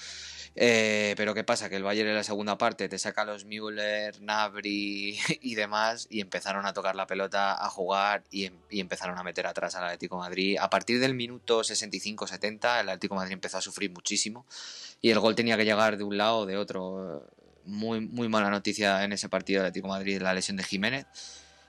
[0.59, 1.69] Eh, pero ¿qué pasa?
[1.69, 6.07] Que el Bayern en la segunda parte te saca a los Müller, Nabri y demás
[6.09, 9.83] y empezaron a tocar la pelota, a jugar y, em, empezaron a meter atrás al
[9.83, 10.57] Atlético Madrid.
[10.59, 14.47] A partir del minuto 65-70 el Atlético Madrid empezó a sufrir muchísimo
[14.99, 17.23] y el gol tenía que llegar de un lado o de otro.
[17.65, 21.05] Muy, muy mala noticia en ese partido del Atlético Madrid, la lesión de Jiménez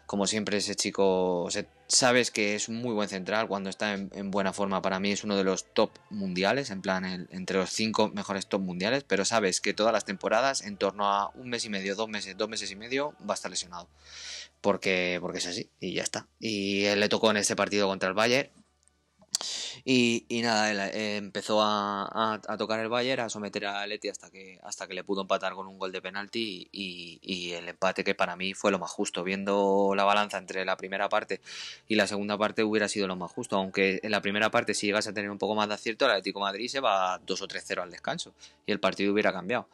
[0.09, 1.51] como siempre ese chico,
[1.87, 4.81] sabes que es un muy buen central cuando está en, buena forma.
[4.81, 8.63] Para mí es uno de los top mundiales, en plan entre los cinco mejores top
[8.63, 12.09] mundiales, pero sabes que todas las temporadas, en torno a un mes y medio, dos
[12.09, 13.87] meses, dos meses y medio, va a estar lesionado.
[14.63, 16.27] Porque, porque es así, y ya está.
[16.41, 18.49] Y él le tocó en este partido contra el Bayern,
[19.85, 24.87] y, nada, eh, empezó a, tocar el Bayern, a someter a Leti hasta que, hasta
[24.87, 28.55] que le pudo empatar con un gol de penalti y, el empate que para mí
[28.55, 29.25] fue lo más justo.
[29.25, 31.41] Viendo la balanza entre la primera parte
[31.89, 34.87] y la segunda parte hubiera sido lo más justo, aunque en la primera parte si
[34.87, 37.49] llegas a tener un poco más de acierto, el Atlético Madrid se va 2 o
[37.49, 38.35] 3-0 al descanso
[38.67, 39.69] y el partido hubiera cambiado.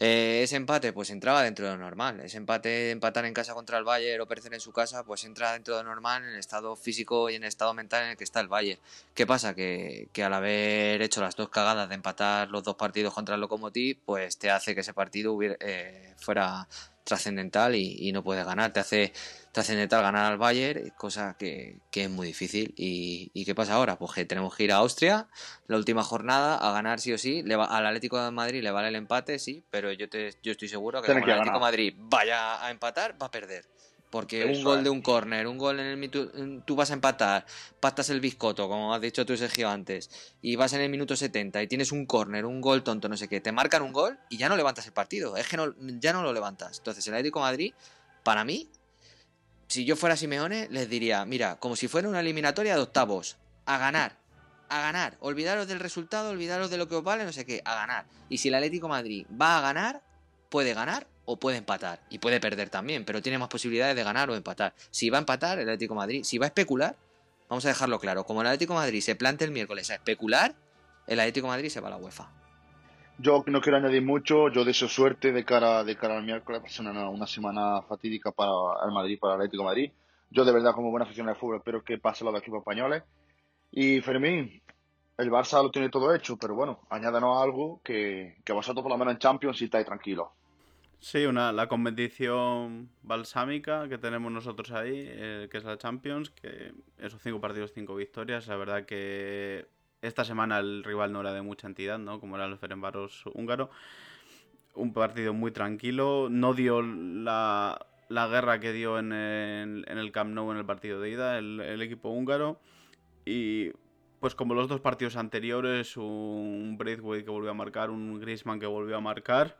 [0.00, 2.20] Eh, ese empate pues entraba dentro de lo normal.
[2.20, 5.52] Ese empate, empatar en casa contra el Bayern o perder en su casa, pues entra
[5.52, 8.16] dentro de lo normal en el estado físico y en el estado mental en el
[8.16, 8.80] que está el Bayern.
[9.14, 9.54] ¿Qué pasa?
[9.54, 13.98] Que, al haber hecho las dos cagadas de empatar los dos partidos contra el Lokomotiv,
[14.04, 16.68] pues te hace que ese partido hubiera, eh, fuera
[17.08, 18.72] trascendental y, no puede ganar.
[18.72, 19.12] Te hace
[19.50, 22.74] trascendental ganar al Bayern, cosa que, es muy difícil.
[22.76, 23.98] ¿Y, qué pasa ahora?
[23.98, 25.26] Pues que tenemos que ir a Austria,
[25.68, 27.42] la última jornada, a ganar sí o sí.
[27.42, 30.68] Le al Atlético de Madrid le vale el empate, sí, pero yo, te, yo estoy
[30.68, 33.64] seguro que, como el Atlético de Madrid vaya a empatar, va a perder.
[34.10, 36.30] Porque un gol de un córner, un gol en el minuto,
[36.64, 37.44] tú vas a empatar,
[37.78, 41.62] pactas el biscoto, como has dicho tú Sergio antes, y vas en el minuto 70
[41.62, 44.38] y tienes un córner, un gol tonto, no sé qué, te marcan un gol y
[44.38, 46.78] ya no levantas el partido, es que no, ya no lo levantas.
[46.78, 47.74] Entonces el Atlético de Madrid,
[48.22, 48.70] para mí,
[49.66, 53.36] si yo fuera Simeone, les diría, mira, como si fuera una eliminatoria de octavos,
[53.66, 54.16] a ganar,
[54.70, 57.74] a ganar, olvidaros del resultado, olvidaros de lo que os vale, no sé qué, a
[57.74, 58.06] ganar.
[58.30, 60.02] Y si el Atlético de Madrid va a ganar,
[60.48, 62.00] puede ganar o puede empatar.
[62.08, 64.72] Y puede perder también, pero tiene más posibilidades de ganar o empatar.
[64.90, 66.96] Si va a empatar el Atlético Madrid, si va a especular,
[67.50, 70.54] vamos a dejarlo claro, como el Atlético Madrid se plante el miércoles a especular,
[71.06, 72.30] el Atlético Madrid se va a la UEFA.
[73.18, 76.66] Yo no quiero añadir mucho, yo deseo suerte de cara, de cara al miércoles, va
[76.66, 78.52] a ser una, semana fatídica para
[78.86, 79.92] el Madrid, para el Atlético Madrid.
[80.30, 83.02] Yo de verdad como buena aficionado de fútbol espero que pase lo de equipos españoles.
[83.70, 84.62] Y Fermín,
[85.18, 88.96] el Barça lo tiene todo hecho, pero bueno, añádanos algo que, que vosotros por lo
[88.96, 90.28] menos en Champions estáis tranquilos.
[91.00, 96.72] Sí, una, la competición balsámica que tenemos nosotros ahí, eh, que es la Champions, que
[96.98, 98.48] esos cinco partidos, cinco victorias.
[98.48, 99.68] La verdad que
[100.02, 102.18] esta semana el rival no era de mucha entidad, ¿no?
[102.18, 103.70] Como era el Ferenbaros húngaro.
[104.74, 110.10] Un partido muy tranquilo, no dio la, la guerra que dio en el, en el
[110.10, 112.60] Camp Nou en el partido de ida el, el equipo húngaro.
[113.24, 113.70] Y
[114.18, 118.66] pues como los dos partidos anteriores, un Braithwaite que volvió a marcar, un Griezmann que
[118.66, 119.56] volvió a marcar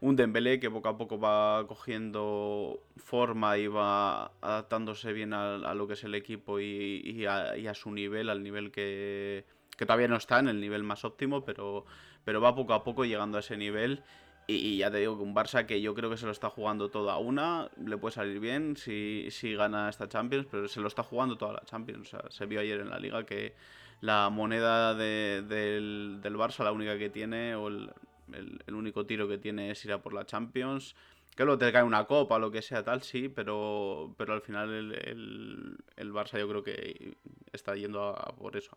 [0.00, 5.86] un Dembélé que poco a poco va cogiendo forma y va adaptándose bien a, lo
[5.88, 9.44] que es el equipo y, a, su nivel, al nivel que,
[9.76, 11.84] todavía no está en el nivel más óptimo, pero,
[12.24, 14.02] pero va poco a poco llegando a ese nivel.
[14.46, 16.90] Y, ya te digo que un Barça que yo creo que se lo está jugando
[16.90, 20.88] toda a una, le puede salir bien si, si gana esta Champions, pero se lo
[20.88, 22.16] está jugando toda la Champions.
[22.30, 23.54] se vio ayer en la liga que
[24.00, 27.90] la moneda del, del Barça, la única que tiene, o el,
[28.34, 30.94] el, único tiro que tiene es ir a por la Champions.
[31.36, 34.72] Que luego te cae una copa lo que sea, tal, sí, pero, pero al final
[34.72, 37.16] el, el, Barça yo creo que
[37.52, 38.76] está yendo a, por eso.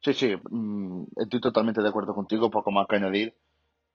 [0.00, 3.34] Sí, sí, mm, estoy totalmente de acuerdo contigo, poco más que añadir.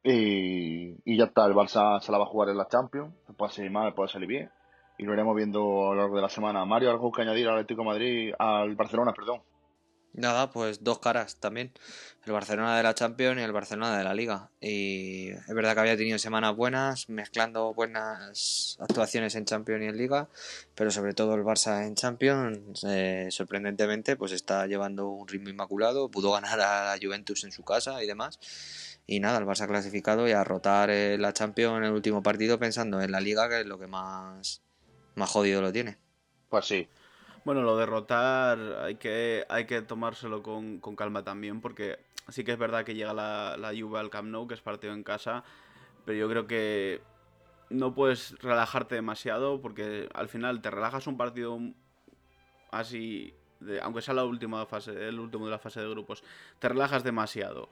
[0.03, 3.71] Y, ya está, el Barça se la va a jugar en la Champions, puede salir
[3.71, 4.51] mal, puede salir bien.
[4.97, 6.65] y lo iremos viendo a lo largo de la semana.
[6.65, 9.41] Mario, ¿algo que añadir al Atlético Madrid, al Barcelona, perdón?
[10.13, 11.71] Nada, pues dos caras también.
[12.25, 14.49] El Barcelona de la Champions y el Barcelona de la Liga.
[14.59, 19.97] Y es verdad que había tenido semanas buenas, mezclando buenas actuaciones en Champions y en
[19.97, 20.27] Liga,
[20.75, 26.09] pero sobre todo el Barça en Champions, eh, sorprendentemente, pues está llevando un ritmo inmaculado.
[26.09, 28.39] Pudo ganar a la Juventus en su casa y demás.
[29.05, 32.59] Y nada, el Barça clasificado y a rotar eh, la Champions en el último partido
[32.59, 34.61] pensando en la Liga, que es lo que más,
[35.15, 35.97] más jodido lo tiene.
[36.49, 36.87] Pues sí,
[37.45, 42.53] bueno, lo de rotar hay que, hay que tomárselo con, calma también, porque sí que
[42.53, 45.43] es verdad que llega la, la Juve al Camp Nou, que es partido en casa,
[46.05, 47.01] pero yo creo que
[47.69, 51.59] no puedes relajarte demasiado, porque al final te relajas un partido
[52.71, 53.33] así,
[53.81, 56.23] aunque sea la última fase, el último de la fase de grupos,
[56.59, 57.69] te relajas demasiado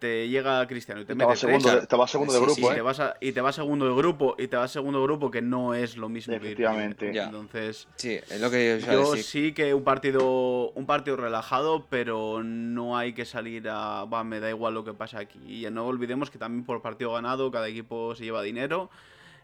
[0.00, 2.72] te llega Cristiano y te, mete segundo, te va segundo de grupo, ¿eh?
[2.72, 5.42] y, te vas y te segundo de grupo y te vas segundo de grupo que
[5.42, 7.10] no es lo mismo Efectivamente.
[7.10, 12.96] entonces sí es lo que yo, sí que un partido un partido relajado pero no
[12.96, 16.30] hay que salir a va me da igual lo que pasa aquí y no olvidemos
[16.30, 18.90] que también por partido ganado cada equipo se lleva dinero.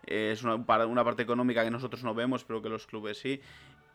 [0.06, 3.40] Es una, una parte económica que nosotros no vemos pero que los clubes sí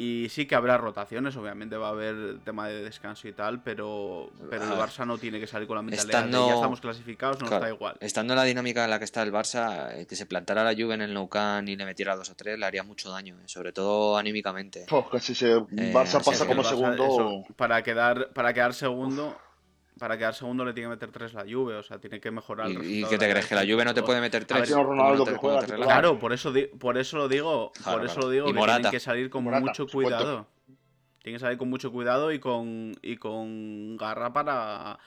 [0.02, 4.32] y sí que habrá rotaciones, obviamente va a haber tema de descanso y tal, pero,
[4.50, 7.52] pero el Barça no tiene que salir con la mentalidad de ya estamos clasificados, nos
[7.52, 7.98] da igual.
[8.00, 10.74] Estando en la dinámica en la que está el Barça, eh, que se plantara la
[10.74, 13.36] Juve en el Nou Camp y le metiera dos o tres, le haría mucho daño,
[13.42, 14.88] eh, sobre todo anímicamente.
[14.90, 17.46] Oh, si se eh, Barça pasa como segundo...
[17.56, 19.38] para, quedar, para quedar segundo
[20.02, 22.72] para quedar segundo le tiene que meter tres la Juve, o sea, tiene que mejorar
[22.72, 24.74] el ¿Y, y que te crees que la Juve no te puede meter tres?
[25.76, 29.30] claro, por eso, por eso lo digo, por eso lo digo, que tienen que salir
[29.30, 30.48] con mucho cuidado.
[31.22, 34.98] Tienen que salir con mucho cuidado y con, y con garra para,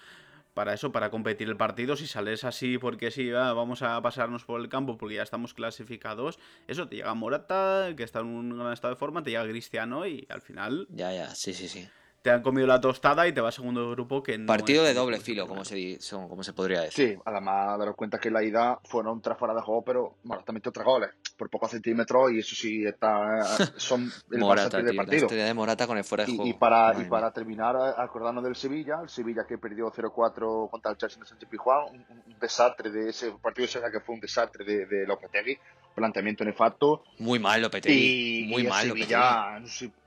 [0.54, 1.96] para eso, para competir el partido.
[1.96, 6.38] Si sales así porque sí, vamos a pasarnos por el campo porque ya estamos clasificados,
[6.68, 10.06] eso te llega Morata, que está en un gran estado de forma, te llega Cristiano
[10.06, 10.86] y al final...
[10.90, 11.88] Ya, ya, sí, sí, sí
[12.24, 15.20] te han comido la tostada y te va segundo grupo que no Partido de doble
[15.20, 17.16] filo, como se, como se podría decir.
[17.16, 20.72] Sí, además daros cuenta que la ida fueron tres fuera de juego, pero Morata metió
[20.72, 23.42] tres goles por pocos centímetros y eso sí está
[23.76, 25.28] son el Morata, del partido.
[25.30, 26.50] La de Morata con el fuera de y, juego.
[26.50, 30.96] Y, para, y para terminar, acordarnos del Sevilla, el Sevilla que perdió 0-4 contra el
[30.96, 34.64] Chelsea de Sánchez Pijuán, un, un, desastre de ese partido, ese que fue un desastre
[34.64, 35.58] de, de Lopetegui
[35.94, 37.04] planteamiento nefasto.
[37.18, 38.44] Muy mal Lopetegui.
[38.44, 39.60] Y, muy y mal Sevilla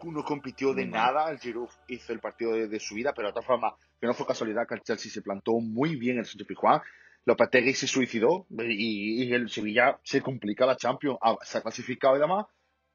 [0.03, 1.31] no, compitió de nada.
[1.31, 4.27] El Giroud hizo el partido de, su vida, pero de otra forma, que no fue
[4.27, 6.81] casualidad que el Chelsea se plantó muy bien en el Sánchez Pijuán.
[7.27, 11.19] Lopetegui se suicidó y, el Sevilla se complica la Champions.
[11.21, 12.45] Ah, se ha clasificado y demás,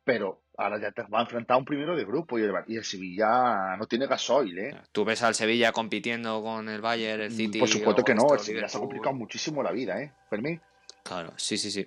[0.05, 3.77] pero ahora ya te va a enfrentar a un primero de grupo y el, Sevilla
[3.77, 4.81] no tiene gasoil, ¿eh?
[4.91, 7.59] Tú ves al Sevilla compitiendo con el Bayern, el City.
[7.59, 10.15] Por supuesto que no, el Sevilla se ha complicado muchísimo la vida, ¿eh?
[10.31, 10.63] Fermín.
[11.03, 11.87] Claro, sí, sí, sí.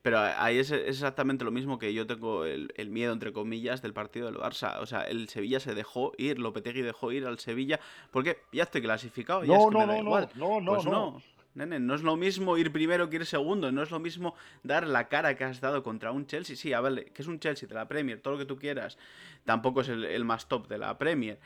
[0.00, 4.26] Pero ahí es, exactamente lo mismo que yo tengo el, miedo, entre comillas, del partido
[4.26, 4.78] del Barça.
[4.80, 7.80] O sea, el Sevilla se dejó ir, Lopetegui dejó ir al Sevilla,
[8.12, 10.30] porque ya estoy clasificado, ya es que me da igual.
[10.36, 11.20] No, no, pues no.
[11.56, 14.86] Nene, no es lo mismo ir primero que ir segundo, no es lo mismo dar
[14.86, 16.54] la cara que has dado contra un Chelsea.
[16.54, 18.98] Sí, a ver, que es un Chelsea de la Premier, todo lo que tú quieras.
[19.46, 21.38] Tampoco es el, más top de la Premier.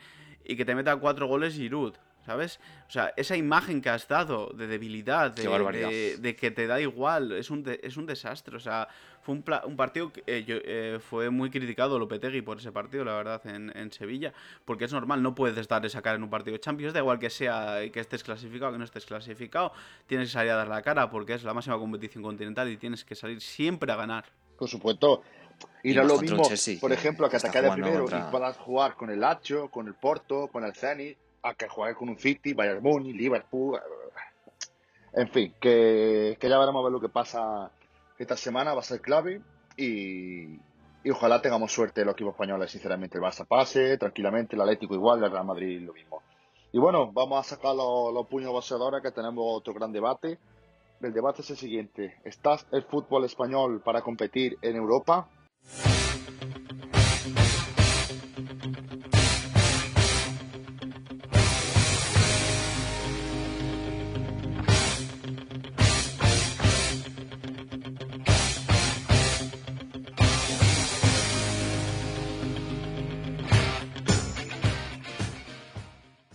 [0.43, 1.93] Y que te meta cuatro goles Giroud.
[2.25, 2.59] ¿Sabes?
[2.87, 7.31] O sea, esa imagen que has dado de debilidad, de, de, que te da igual,
[7.31, 8.55] es un, es un desastre.
[8.55, 8.87] O sea,
[9.21, 13.13] fue un, un partido que eh, eh, fue muy criticado Lopetegui por ese partido, la
[13.13, 14.33] verdad, en, en, Sevilla,
[14.65, 17.17] porque es normal, no puedes dar esa cara en un partido de Champions, da igual
[17.17, 19.73] que sea que estés clasificado, que no estés clasificado,
[20.05, 23.03] tienes que salir a dar la cara porque es la máxima competición continental y tienes
[23.03, 24.25] que salir siempre a ganar.
[24.57, 25.23] Por supuesto.
[25.83, 26.43] Y, no lo mismo,
[26.79, 30.47] por ejemplo, que atacar de primero y puedas jugar con el Lacho, con el Porto,
[30.47, 33.79] con el Zenit a que juegue con un City, Bayern Munich, Liverpool.
[35.13, 37.71] En fin, que, ya veremos a ver lo que pasa
[38.17, 39.41] esta semana, va a ser clave
[39.75, 40.59] y,
[41.09, 43.17] ojalá tengamos suerte los equipos españoles, sinceramente.
[43.17, 46.21] El Barça pase tranquilamente, el Atlético igual, el Real Madrid lo mismo.
[46.71, 50.39] Y bueno, vamos a sacar los, los puños ahora que tenemos otro gran debate.
[51.01, 52.15] El debate es el siguiente.
[52.23, 55.27] ¿Estás el fútbol español para competir en Europa?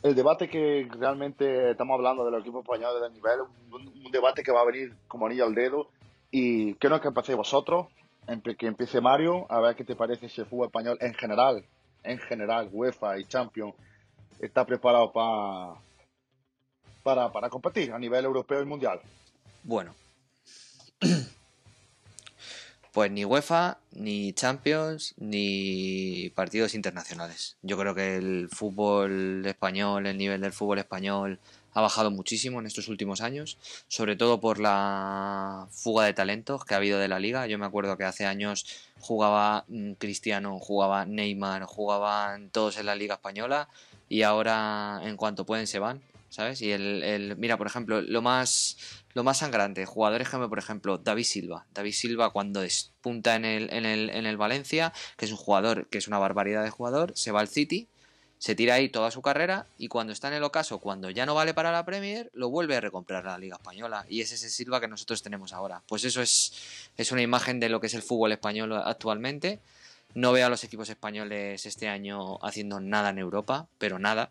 [0.06, 3.40] El debate que realmente estamos hablando de los equipos españoles del nivel,
[3.72, 5.88] un, debate que va a venir como anillo al dedo.
[6.30, 7.88] Y quiero que empecéis vosotros,
[8.56, 11.64] que empiece Mario, a ver qué te parece si el fútbol español en general,
[12.04, 13.74] en general, UEFA y Champions,
[14.38, 15.74] está preparado para,
[17.02, 19.00] para, para competir a nivel europeo y mundial.
[19.64, 19.92] Bueno,
[22.96, 27.58] Pues ni UEFA, ni Champions, ni partidos internacionales.
[27.60, 31.38] Yo creo que el fútbol español, el nivel del fútbol español
[31.74, 36.72] ha bajado muchísimo en estos últimos años, sobre todo por la fuga de talentos que
[36.72, 37.46] ha habido de la liga.
[37.46, 38.64] Yo me acuerdo que hace años
[38.98, 43.68] jugaba mm, Cristiano, jugaba Neymar, jugaban todos en la liga española
[44.08, 46.62] y ahora en cuanto pueden se van, ¿sabes?
[46.62, 48.78] Y el, el mira, por ejemplo, lo más
[49.16, 51.64] lo más sangrante, jugadores como por ejemplo David Silva.
[51.72, 55.86] David Silva cuando despunta en el, en el, en el Valencia, que es un jugador
[55.86, 57.88] que es una barbaridad de jugador, se va al City,
[58.36, 61.34] se tira ahí toda su carrera y cuando está en el ocaso, cuando ya no
[61.34, 64.04] vale para la Premier, lo vuelve a recomprar la Liga Española.
[64.06, 65.82] Y es ese Silva que nosotros tenemos ahora.
[65.88, 66.52] Pues eso es,
[66.98, 69.60] es una imagen de lo que es el fútbol español actualmente.
[70.12, 74.30] No veo a los equipos españoles este año haciendo nada en Europa, pero nada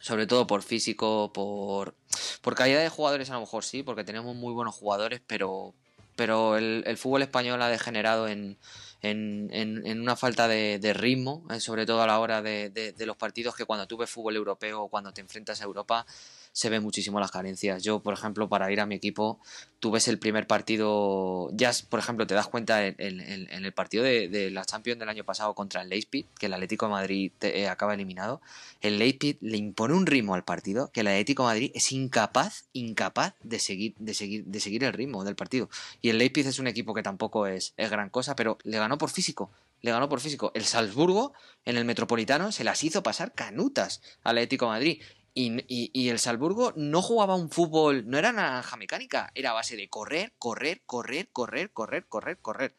[0.00, 1.94] sobre todo por físico, por,
[2.40, 5.74] por calidad de jugadores a lo mejor sí, porque tenemos muy buenos jugadores, pero,
[6.16, 8.56] pero el, el fútbol español ha degenerado en,
[9.02, 12.92] en, en, una falta de, de ritmo, eh, sobre todo a la hora de, de,
[12.92, 16.06] de, los partidos que cuando tú ves fútbol europeo o cuando te enfrentas a Europa,
[16.52, 17.82] se ven muchísimo las carencias.
[17.82, 19.40] Yo, por ejemplo, para ir a mi equipo,
[19.78, 24.28] tú ves el primer partido, ya, por ejemplo, te das cuenta en, el partido de,
[24.28, 27.60] de, la Champions del año pasado contra el Leipzig, que el Atlético de Madrid te,
[27.60, 28.40] eh, acaba eliminado,
[28.80, 32.64] el Leipzig le impone un ritmo al partido que el Atlético de Madrid es incapaz,
[32.72, 35.68] incapaz de seguir, de seguir, de seguir el ritmo del partido.
[36.00, 38.98] Y el Leipzig es un equipo que tampoco es, es gran cosa, pero le ganó
[38.98, 39.50] por físico
[39.82, 40.52] le ganó por físico.
[40.54, 41.32] El Salzburgo
[41.64, 45.02] en el Metropolitano se las hizo pasar canutas al Atlético de Madrid.
[45.32, 49.88] Y, el Salzburgo no jugaba un fútbol, no era naranja mecánica, era a base de
[49.88, 52.74] correr, correr, correr, correr, correr, correr, correr.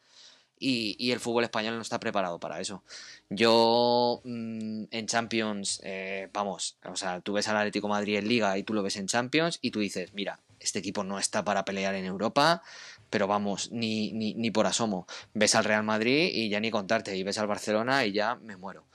[0.58, 2.84] Y, y el fútbol español no está preparado para eso.
[3.30, 8.56] Yo mmm, en Champions, eh, vamos, o sea, tú ves al Atlético Madrid en Liga
[8.56, 11.64] y tú lo ves en Champions y tú dices, mira, este equipo no está para
[11.64, 12.62] pelear en Europa,
[13.10, 15.06] pero vamos, ni, ni, ni por asomo.
[15.34, 18.56] Ves al Real Madrid y ya ni contarte, y ves al Barcelona y ya me
[18.56, 18.86] muero.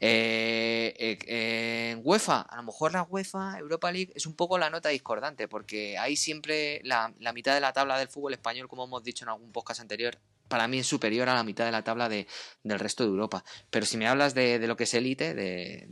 [0.00, 0.94] Eh,
[1.26, 4.90] eh, en UEFA, a lo mejor la UEFA Europa League es un poco la nota
[4.90, 9.24] discordante, porque hay siempre la, mitad de la tabla del fútbol español, como hemos dicho
[9.24, 12.26] en algún podcast anterior, para mí es superior a la mitad de la tabla de,
[12.62, 13.44] del resto de Europa.
[13.70, 15.86] Pero si me hablas de, lo que es élite, de,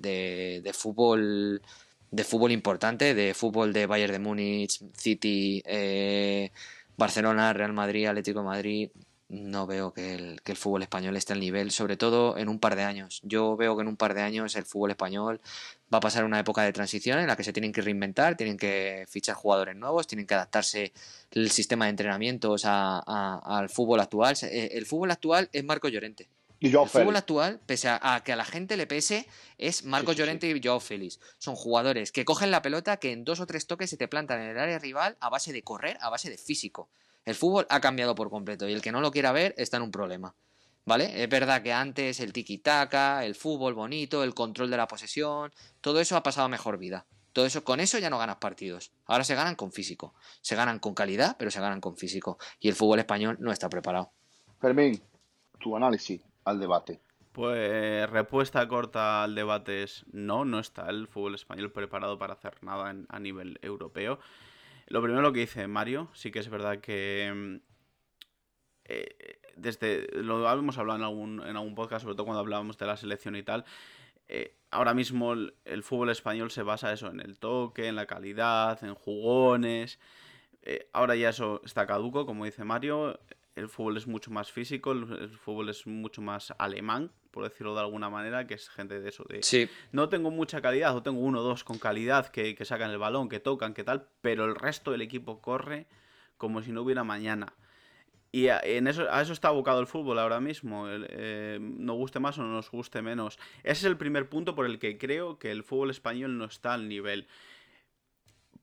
[0.63, 1.61] de, fútbol
[2.11, 6.51] de fútbol importante, de fútbol de Bayern de Múnich, City, eh,
[6.97, 8.91] Barcelona, Real Madrid, Atlético de Madrid,
[9.29, 12.61] no veo que el, que el, fútbol español esté al nivel, sobre todo en un
[12.61, 13.21] par de años.
[13.25, 15.41] Yo veo que en un par de años el fútbol español
[15.93, 18.57] va a pasar una época de transición en la que se tienen que reinventar, tienen
[18.57, 20.93] que fichar jugadores nuevos, tienen que adaptarse
[21.33, 24.37] el sistema de entrenamientos a, a, al fútbol actual.
[24.43, 26.29] Eh, el fútbol actual es Marco Llorente.
[26.59, 29.27] Y Joao el fútbol actual, pese a, a, que a la gente le pese,
[29.59, 30.57] es Marco sí, sí, Llorente sí.
[30.57, 31.21] y Joao Félix.
[31.39, 34.41] Son jugadores que cogen la pelota, que en dos o tres toques se te plantan
[34.41, 36.89] en el área rival a base de correr, a base de físico.
[37.27, 39.83] El fútbol ha cambiado por completo y el que no lo quiera ver está en
[39.83, 40.35] un problema.
[40.85, 41.25] ¿Vale?
[41.25, 45.99] Es verdad que antes el tiki-taka, el fútbol bonito, el control de la posesión, todo
[45.99, 47.05] eso ha pasado a mejor vida.
[47.33, 48.93] Todo eso, con eso ya no ganas partidos.
[49.07, 50.15] Ahora se ganan con físico.
[50.41, 52.39] Se ganan con calidad, pero se ganan con físico.
[52.61, 54.13] Y el fútbol español no está preparado.
[54.61, 55.03] Fermín,
[55.59, 57.01] tu análisis al debate.
[57.33, 62.63] Pues respuesta corta al debate es no, no está el fútbol español preparado para hacer
[62.63, 64.21] nada en, a nivel europeo.
[64.87, 67.61] Lo primero que dice Mario, sí que es verdad que
[68.85, 72.87] eh, desde lo hemos hablado en algún, en algún podcast, sobre todo cuando hablábamos de
[72.87, 73.65] la selección y tal.
[74.29, 78.07] Eh, ahora mismo el, el, fútbol español se basa eso en el toque, en la
[78.07, 79.99] calidad, en jugones.
[80.63, 83.19] Eh, ahora ya eso está caduco, como dice Mario.
[83.57, 87.81] El fútbol es mucho más físico, el, fútbol es mucho más alemán, por decirlo de
[87.81, 89.25] alguna manera, que es gente de eso.
[89.29, 89.69] De, sí.
[89.93, 92.99] No tengo mucha calidad, o tengo uno o dos con calidad que, que sacan el
[92.99, 95.87] balón, que tocan, que tal, pero el resto del equipo corre
[96.37, 97.55] como si no hubiera mañana.
[98.33, 100.89] Y a, en eso, a eso está abocado el fútbol ahora mismo.
[100.89, 103.39] El, eh, nos guste más o nos guste menos.
[103.63, 106.75] Ese es el primer punto por el que creo que el fútbol español no está
[106.75, 107.29] al nivel.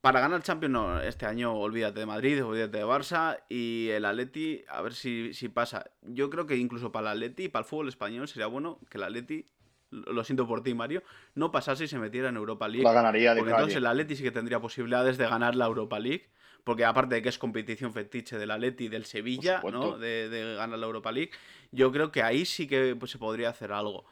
[0.04, 4.62] Para ganar Champions no, este año olvídate de Madrid, olvídate de Barça y el Atleti,
[4.68, 5.92] a ver si, si pasa.
[6.02, 8.98] Yo creo que incluso para el Atleti y para el fútbol español sería bueno que
[8.98, 9.46] el Atleti,
[9.92, 11.04] lo siento por ti Mario,
[11.36, 12.84] no pasase y se metiera en Europa League.
[12.84, 15.98] La ganaría de Porque entonces el Atleti sí que tendría posibilidades de ganar la Europa
[16.02, 16.28] League
[16.66, 19.98] porque aparte de que es competición fetiche del Atleti y del Sevilla, ¿no?
[19.98, 21.32] De, de, ganar la Europa League,
[21.72, 24.04] yo creo que ahí sí que pues, se podría hacer algo.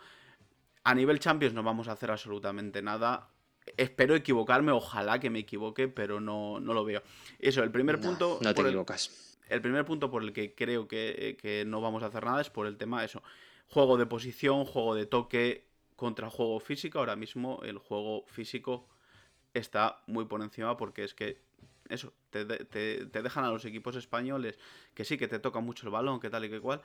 [0.85, 3.27] A nivel Champions no vamos a hacer absolutamente nada.
[3.77, 7.03] Espero equivocarme, ojalá que me equivoque, pero no, no lo veo.
[7.39, 8.39] Eso, el primer no, punto...
[8.41, 9.37] No te equivocas.
[9.47, 12.41] El, el, primer punto por el que creo que, que no vamos a hacer nada
[12.41, 13.21] es por el tema eso.
[13.67, 16.99] Juego de posición, juego de toque contra juego físico.
[16.99, 18.87] Ahora mismo el juego físico
[19.53, 21.41] está muy por encima porque es que
[21.89, 24.57] eso, te, te, te, dejan a los equipos españoles,
[24.93, 26.81] que sí, que te toca mucho el balón, que tal y que cual,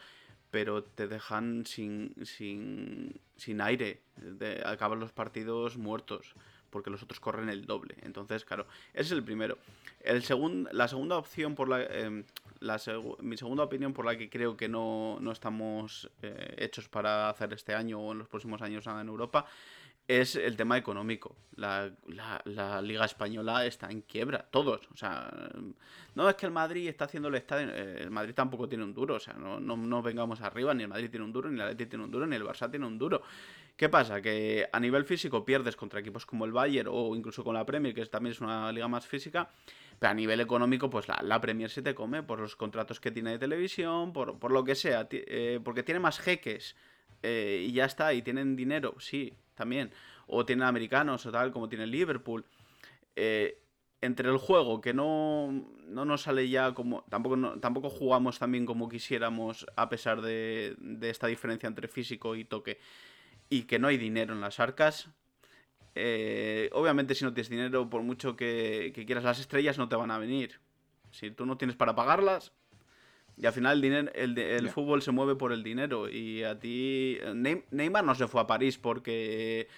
[0.50, 6.34] pero te dejan sin, sin, sin aire, de, acaban los partidos muertos
[6.76, 7.94] porque los otros corren el doble.
[8.02, 9.56] Entonces, claro, ese es el primero.
[10.00, 12.22] El segundo, la segunda opción por la, eh,
[12.60, 12.78] la
[13.20, 17.50] mi segunda opinión por la que creo que no, no estamos eh, hechos para hacer
[17.54, 19.46] este año o en los próximos años en Europa
[20.06, 21.34] es el tema económico.
[21.56, 24.86] La, la, la, Liga Española está en quiebra, todos.
[24.92, 25.32] O sea,
[26.14, 27.68] no es que el Madrid está haciendo el estadio.
[27.70, 29.14] Eh, el Madrid tampoco tiene un duro.
[29.14, 30.74] O sea, no, no, no vengamos arriba.
[30.74, 32.70] Ni el Madrid tiene un duro, ni el Atleti tiene un duro, ni el Barça
[32.70, 33.22] tiene un duro.
[33.76, 34.22] ¿Qué pasa?
[34.22, 37.94] Que a nivel físico pierdes contra equipos como el Bayern o incluso con la Premier,
[37.94, 39.50] que también es una liga más física.
[39.98, 43.32] Pero a nivel económico, pues la, Premier se te come por los contratos que tiene
[43.32, 45.06] de televisión, por, por lo que sea.
[45.10, 46.74] Eh, porque tiene más jeques.
[47.22, 49.90] Eh, y ya está, y tienen dinero, sí, también,
[50.26, 52.44] o tienen americanos o tal, como tiene Liverpool.
[53.14, 53.62] Eh,
[54.02, 55.50] entre el juego, que no,
[55.86, 57.02] no, nos sale ya como.
[57.08, 62.44] Tampoco, tampoco jugamos tan bien como quisiéramos, a pesar de, esta diferencia entre físico y
[62.44, 62.78] toque,
[63.48, 65.08] y que no hay dinero en las arcas.
[65.94, 69.96] Eh, obviamente, si no tienes dinero, por mucho que, que quieras, las estrellas no te
[69.96, 70.60] van a venir.
[71.10, 72.52] Si tú no tienes para pagarlas,
[73.36, 74.72] y al final el, dinero, el, el yeah.
[74.72, 76.08] fútbol se mueve por el dinero.
[76.08, 77.18] Y a ti.
[77.70, 79.68] Neymar no se fue a París porque.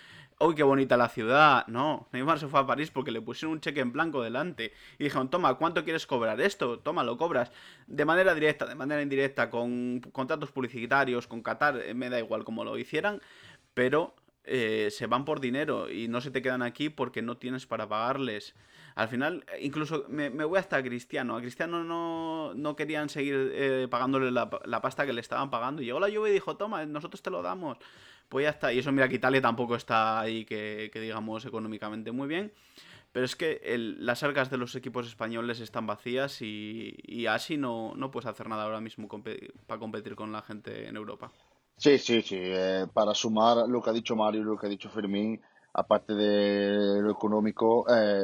[0.41, 1.67] ¡Uy, qué bonita la ciudad!
[1.67, 4.73] No, Neymar se fue a París porque le pusieron un cheque en blanco delante.
[4.97, 6.79] Y dijeron, toma, ¿cuánto quieres cobrar esto?
[6.79, 7.51] Toma, lo cobras.
[7.89, 12.45] De manera directa, de manera indirecta, con contratos publicitarios, con Qatar, eh, me da igual
[12.45, 13.21] cómo lo hicieran.
[13.79, 14.13] Pero
[14.43, 17.89] eh, se van por dinero y no se te quedan aquí porque no tienes para
[17.89, 18.57] pagarles.
[18.97, 21.37] Al final, incluso me, voy hasta Cristiano.
[21.37, 25.81] A Cristiano no, no querían seguir eh, pagándole la, la, pasta que le estaban pagando.
[25.81, 27.79] Llegó la Juve y dijo, toma, nosotros te lo damos.
[28.29, 28.73] Pues ya está.
[28.73, 32.53] Y eso, mira que Italia tampoco está ahí, que, digamos, económicamente muy bien.
[33.13, 37.93] Pero es que el, las arcas de los equipos españoles están vacías y, así no,
[37.95, 39.09] no puedes hacer nada ahora mismo
[39.69, 41.31] para competir con la gente en Europa.
[41.79, 42.37] Sí, sí, sí.
[42.39, 45.41] Eh, para sumar lo que ha dicho Mario y lo que ha dicho Fermín,
[45.73, 48.23] aparte de lo económico, eh,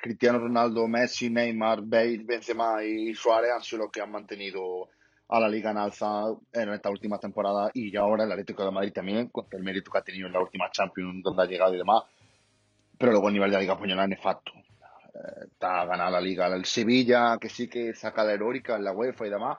[0.00, 4.88] Cristiano Ronaldo, Messi, Neymar, Bale, Benzema y Suárez han sido los que han mantenido
[5.28, 6.22] a la liga en alza
[6.52, 9.90] en esta última temporada y ya ahora el Atlético de Madrid también, con el mérito
[9.90, 12.02] que ha tenido en la última Champions donde ha llegado y demás.
[12.98, 14.52] Pero luego el nivel de la Liga Española es nefasto.
[14.56, 18.92] Eh, está ganada la Liga el Sevilla, que sí que saca la heroica en la
[18.92, 19.58] UEFA y demás,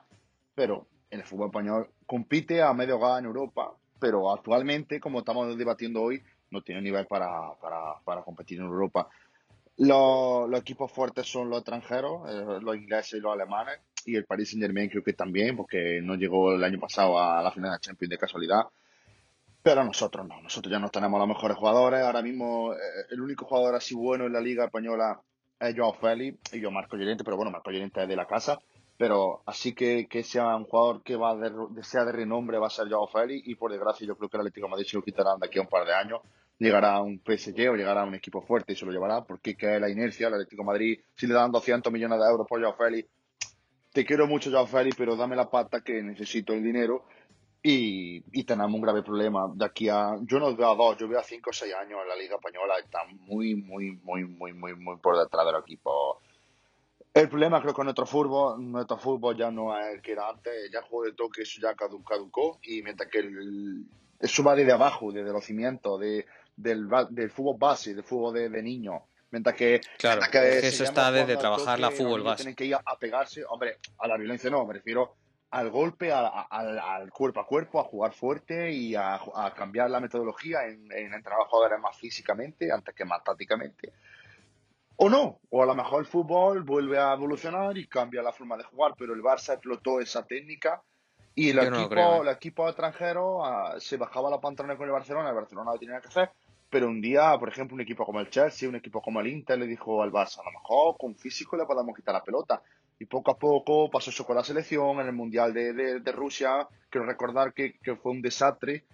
[0.54, 6.02] pero el fútbol español compite a medio gas en Europa, pero actualmente, como estamos debatiendo
[6.02, 9.08] hoy, no tiene nivel para, para, para competir en Europa.
[9.76, 14.24] Los, los, equipos fuertes son los extranjeros, eh, los ingleses y los alemanes, y el
[14.24, 17.72] Paris Saint Germain creo que también, porque no llegó el año pasado a la final
[17.72, 18.66] de Champions de casualidad.
[19.62, 22.00] Pero nosotros no, nosotros ya no tenemos los mejores jugadores.
[22.00, 22.76] Ahora mismo eh,
[23.10, 25.20] el único jugador así bueno en la Liga Española
[25.60, 28.58] es Joao Félix y yo Marco Llorente, pero bueno, Marco Llorente es de la casa.
[28.98, 31.50] Pero así que, que sea un jugador que va de,
[31.82, 34.40] sea de renombre va a ser Joao Félix y por desgracia yo creo que el
[34.42, 36.20] Atlético de Madrid se lo quitarán de aquí a un par de años
[36.58, 39.56] llegará a un PSG o llegará a un equipo fuerte y se lo llevará, porque
[39.56, 42.60] que la inercia, el Atlético de Madrid, si le dan 200 millones de euros por
[42.60, 43.08] Joao Félix,
[43.92, 47.04] te quiero mucho Joao Félix, pero dame la pata que necesito el dinero
[47.62, 51.08] y, y, tenemos un grave problema de aquí a, yo no veo a dos, yo
[51.08, 54.52] veo a cinco o seis años en la Liga Española, están muy, muy, muy, muy,
[54.52, 56.20] muy, muy por detrás del equipo.
[57.14, 60.70] El problema creo que nuestro fútbol, nuestro fútbol ya no es el que era antes,
[60.72, 63.86] ya el juego de toque eso ya caducó y mientras que el,
[64.20, 68.48] eso va desde abajo, desde los cimientos, de, del, del fútbol base, del fútbol de,
[68.48, 69.02] de niños.
[69.30, 72.44] Mientras que, claro, mientras que eso está desde trabajar toque, la fútbol base.
[72.44, 75.16] Tienen que ir a, a, pegarse, hombre, a la violencia no, me refiero
[75.50, 79.90] al golpe, a, al, al cuerpo a cuerpo, a jugar fuerte y a, a cambiar
[79.90, 83.92] la metodología en, en entrenar a jugadores más físicamente antes que más tácticamente.
[85.00, 88.56] O no, o a lo mejor el fútbol vuelve a evolucionar y cambia la forma
[88.56, 90.82] de jugar, pero el Barça explotó esa técnica
[91.36, 92.20] y el Yo equipo, no creo, ¿eh?
[92.22, 96.00] el equipo extranjero uh, se bajaba la pantalones con el Barcelona, el Barcelona lo tenía
[96.00, 96.30] que hacer,
[96.68, 99.56] pero un día, por ejemplo, un equipo como el Chelsea, un equipo como el Inter
[99.56, 102.60] le dijo al Barça, a lo mejor con físico le podemos quitar la pelota.
[102.98, 106.12] Y poco a poco pasó eso con la selección en el Mundial de, de, de
[106.12, 106.66] Rusia.
[106.90, 108.84] Quiero recordar que, que, fue un desastre.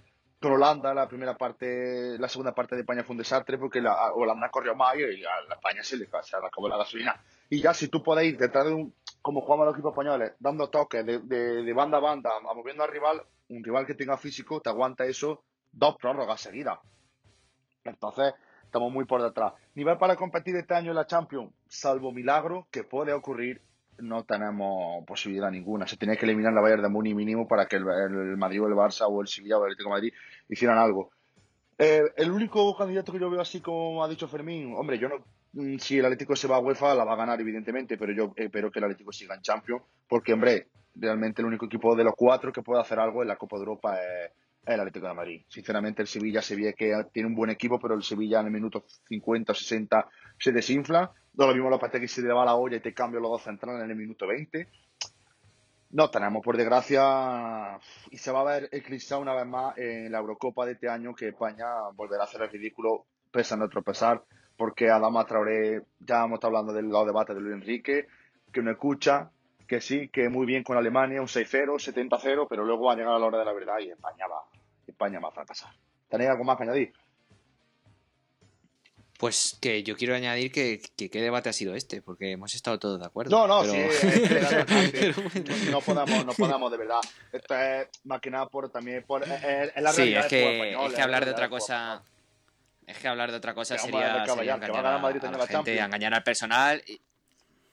[0.45, 4.13] Con Holanda, la primera parte, la segunda parte de España fue un desastre porque la
[4.13, 7.19] Holanda corrió más y a la España se le, se acabó la gasolina.
[7.49, 11.07] Y ya si tú ir detrás de un, como jugamos los equipos españoles, dando toques
[11.07, 14.69] de, de, de banda a banda, moviendo al rival, un rival que tenga físico te
[14.69, 15.43] aguanta eso
[15.73, 16.79] dos prórrogas seguidas.
[17.83, 18.35] Entonces,
[18.65, 19.55] estamos muy por detrás.
[19.75, 23.63] Nivel para competir este año en la Champions, salvo milagro que puede ocurrir,
[23.99, 25.87] no tenemos posibilidad ninguna.
[25.87, 28.69] Se tenía que eliminar la Bayern de Muni mínimo para que el, el, Madrid o
[28.69, 30.13] el Barça o el Sevilla o el Atlético de Madrid
[30.49, 31.11] hicieran algo.
[31.79, 35.25] Eh, el único candidato que yo veo así como ha dicho Fermín, hombre, yo no,
[35.53, 38.33] mm, si el Atlético se va a UEFA la va a ganar evidentemente, pero yo
[38.37, 42.15] espero que el Atlético siga en Champions, porque hombre, realmente el único equipo de los
[42.17, 44.31] cuatro que puede hacer algo en la Copa de Europa es,
[44.67, 45.43] el Atlético de Madrid.
[45.49, 48.53] Sinceramente el Sevilla se ve que tiene un buen equipo, pero el Sevilla en el
[48.53, 51.13] minuto 50 o 60 se desinfla.
[51.37, 53.31] No lo mismo la parte que se le va la olla y te cambia los
[53.31, 54.69] dos centrales en el minuto 20.
[55.91, 57.79] No tenemos, por desgracia,
[58.11, 61.15] y se va a ver eclipsado una vez más en la Eurocopa de este año
[61.15, 64.25] que España volverá a hacer el ridículo, pese a nuestro pesar,
[64.57, 68.09] porque Adama Traoré, ya hemos estado hablando del lado debate de Luis Enrique,
[68.53, 69.31] que no escucha,
[69.67, 73.15] que sí, que muy bien con Alemania, un 6-0, 70-0, pero luego va a llegar
[73.15, 74.43] a la hora de la verdad y España va,
[74.87, 75.73] España va a fracasar.
[76.09, 76.93] ¿Tenéis algo más que añadir?
[79.25, 83.01] Pues que yo quiero añadir que, qué debate ha sido este, porque hemos estado todos
[83.01, 83.31] de acuerdo.
[83.31, 83.79] No, no, sí,
[85.71, 87.01] no, podemos, no podemos, de verdad.
[87.33, 90.93] Esto es más que nada por también por eh, eh, la Sí, es que, es
[90.93, 92.03] que hablar de otra cosa.
[92.87, 97.01] Es que hablar de otra cosa sería, engañar, a, la gente, engañar al personal y,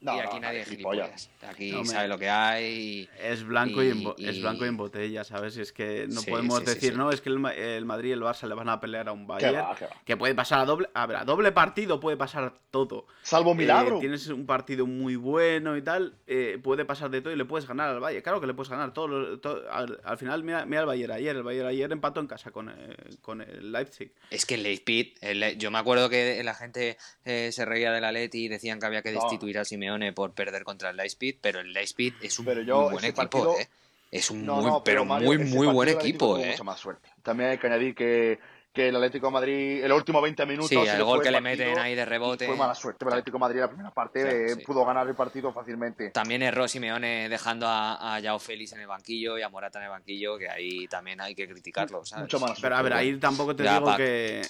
[0.01, 1.29] y aquí nadie es gilipollas.
[1.47, 3.07] Aquí sabe lo que hay.
[3.21, 5.57] es, blanco y, en es blanco y en botella, ¿sabes?
[5.57, 7.39] Es que no podemos decir, no, es que el,
[7.85, 9.65] Madrid y el Barça le van a pelear a un Bayern.
[10.05, 10.89] Que puede pasar a doble.
[10.93, 13.05] A ver, a doble partido puede pasar todo.
[13.21, 13.97] Salvo milagro.
[13.97, 17.45] Eh, tienes un partido muy bueno y tal, eh, puede pasar de todo y le
[17.45, 18.23] puedes ganar al Bayern.
[18.23, 18.93] Claro que le puedes ganar.
[18.93, 19.39] Todo,
[19.69, 21.35] al, final, mira, mira el Bayern ayer.
[21.35, 24.11] El Bayern ayer empató en casa con, eh, con el Leipzig.
[24.31, 25.15] Es que el Leipzig,
[25.57, 29.11] yo me acuerdo que la gente se reía del Atleti y decían que había que
[29.11, 33.05] destituir a Simeone por perder contra el Lightspeed, pero el Lightspeed es un muy buen
[33.05, 33.67] equipo, ¿eh?
[34.11, 36.51] Es un muy, pero, muy, muy buen equipo, ¿eh?
[36.51, 37.09] Mucha más suerte.
[37.23, 38.39] También hay que añadir que,
[38.73, 40.69] que el Atlético de Madrid, el último 20 minutos.
[40.69, 42.45] Sí, el gol que le meten ahí de rebote.
[42.45, 45.15] Fue mala suerte, pero el Atlético de Madrid, la primera parte, eh, pudo ganar el
[45.15, 46.09] partido fácilmente.
[46.09, 49.85] También erró Simeone dejando a, a Yao Félix en el banquillo y a Morata en
[49.85, 52.03] el banquillo, que ahí también hay que criticarlo.
[52.03, 52.23] ¿sabes?
[52.23, 54.41] Mucho más Pero a ver, ahí tampoco te digo que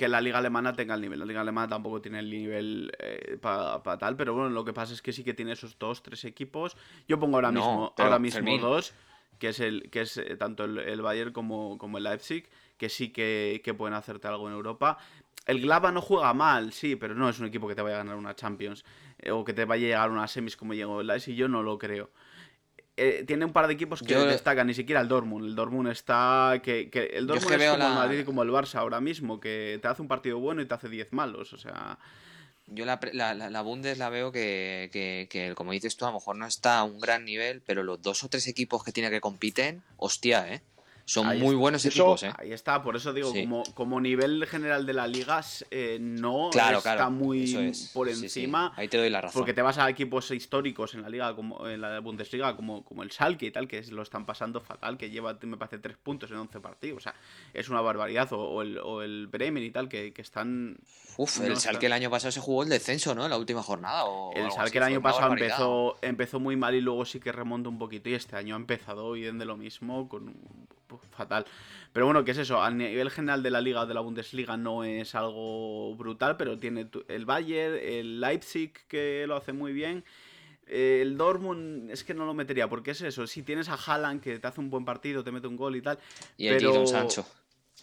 [0.00, 1.18] que la liga alemana tenga el nivel.
[1.18, 4.94] La liga alemana tampoco tiene el nivel eh, para tal, pero bueno, lo que pasa
[4.94, 6.74] es que sí que tiene esos dos, tres equipos.
[7.06, 8.94] Yo pongo ahora mismo, ahora mismo dos,
[9.38, 12.48] que es el, que es eh, tanto el, Bayern como, como, el Leipzig,
[12.78, 14.96] que sí que, pueden hacerte algo en Europa.
[15.44, 17.98] El Glava no juega mal, sí, pero no es un equipo que te vaya a
[17.98, 18.86] ganar una Champions
[19.18, 21.46] eh, o que te vaya a llegar a una semis como llegó el Leipzig, yo
[21.46, 22.08] no lo creo.
[23.02, 25.46] Eh, tiene un par de equipos que destacan, ni siquiera el Dortmund.
[25.46, 26.60] El Dortmund está.
[26.62, 29.88] que, el Dortmund es, como el Madrid y como el Barça ahora mismo, que te
[29.88, 31.54] hace un partido bueno y te hace 10 malos.
[31.54, 31.98] O sea.
[32.66, 36.36] Yo la, la, la, Bundes la veo que, que, como dices tú, a lo mejor
[36.36, 39.22] no está a un gran nivel, pero los dos o tres equipos que tiene que
[39.22, 40.60] compiten, hostia, ¿eh?
[41.10, 42.32] Son muy buenos equipos, ¿eh?
[42.38, 45.40] Ahí está, por eso digo, como, como nivel general de la liga
[45.72, 48.72] eh, no está muy por encima.
[48.76, 49.40] Ahí te doy la razón.
[49.40, 53.02] Porque te vas a equipos históricos en la liga, como en la Bundesliga, como, como
[53.02, 56.30] el Schalke y tal, que lo están pasando fatal, que lleva, me parece, tres puntos
[56.30, 56.98] en 11 partidos.
[56.98, 57.14] O sea,
[57.54, 58.28] es una barbaridad.
[58.32, 60.78] O, el, o el Bremen y tal, que, están...
[61.16, 63.24] Uf, el Schalke el año pasado se jugó el descenso, ¿no?
[63.24, 64.04] En la última jornada.
[64.04, 67.68] O el Schalke el año pasado empezó, empezó muy mal y luego sí que remonta
[67.68, 68.08] un poquito.
[68.08, 70.36] Y este año ha empezado y de lo mismo con
[70.98, 71.46] fatal.
[71.92, 72.62] Pero bueno, ¿qué es eso?
[72.62, 76.88] A nivel general de la liga de la Bundesliga no es algo brutal, pero tiene
[77.08, 80.04] el Bayern, el Leipzig que lo hace muy bien.
[80.66, 83.26] Eh, el Dortmund es que no lo metería, porque es eso.
[83.26, 85.82] Si tienes a Haaland que te hace un buen partido, te mete un gol y
[85.82, 85.98] tal.
[86.36, 86.86] Y el pero...
[86.86, 87.26] Sancho.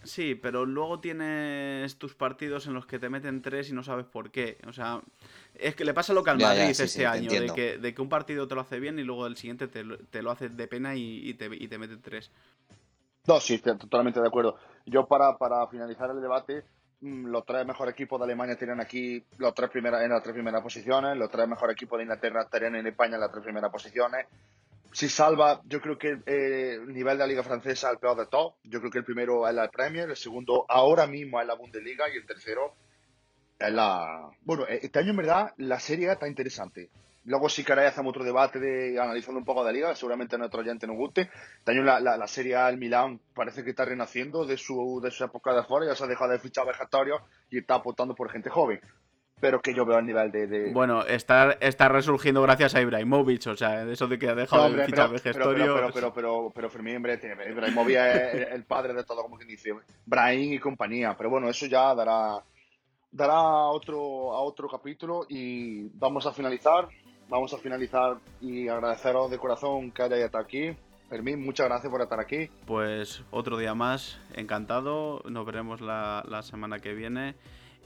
[0.03, 4.05] Sí, pero luego tienes tus partidos en los que te meten tres y no sabes
[4.05, 4.57] por qué.
[4.67, 5.01] O sea,
[5.55, 8.09] es que le pasa lo que al Madrid este año, de que, de que, un
[8.09, 10.95] partido te lo hace bien y luego el siguiente te, te lo hace de pena
[10.95, 12.31] y, te, y te mete tres.
[13.27, 14.57] No, sí, totalmente de acuerdo.
[14.85, 16.63] Yo para, para finalizar el debate,
[17.01, 20.33] mm, los tres mejores equipos de Alemania tienen aquí los tres primeras, en las tres
[20.33, 23.69] primeras posiciones, los tres mejores equipos de Inglaterra estarían en España en las tres primeras
[23.69, 24.25] posiciones.
[24.93, 28.17] Si salva, yo creo que eh, el nivel de la Liga Francesa es el peor
[28.17, 28.53] de todos.
[28.63, 32.05] Yo creo que el primero es la Premier, el segundo ahora mismo es la Bundesliga
[32.09, 32.75] y el tercero
[33.59, 34.29] es la...
[34.43, 36.89] Bueno, e-, este año en verdad la serie está interesante.
[37.27, 40.39] Luego si queréis hacemos otro debate de analizando un poco de la liga, seguramente a
[40.39, 41.29] nuestro oyente nos guste.
[41.65, 45.25] También la, la, Serie A, el Milán, parece que está renaciendo de su, de su
[45.25, 47.19] época de fuera, ya se ha dejado de fichar vegetario
[47.49, 48.79] y está apostando por gente joven.
[49.41, 50.71] Pero que yo veo el nivel de...
[50.71, 54.85] Bueno, está, está resurgiendo gracias a Ibrahimovic, o sea, eso de que ha dejado de
[54.85, 55.75] fichar vegetario...
[55.75, 57.19] Pero, pero, pero, pero, Fermín, hombre,
[57.49, 59.73] Ibrahimovic es el padre de todo, como quien dice,
[60.05, 61.13] Brahim y compañía.
[61.17, 62.41] Pero bueno, eso ya dará
[63.11, 66.87] dará otro, a otro capítulo y vamos a finalizar
[67.29, 70.75] vamos a finalizar y agradeceros de corazón que hayáis estado aquí.
[71.09, 72.49] Fermín, muchas gracias por estar aquí.
[72.65, 75.21] Pues otro día más, encantado.
[75.29, 77.35] Nos veremos la, semana que viene.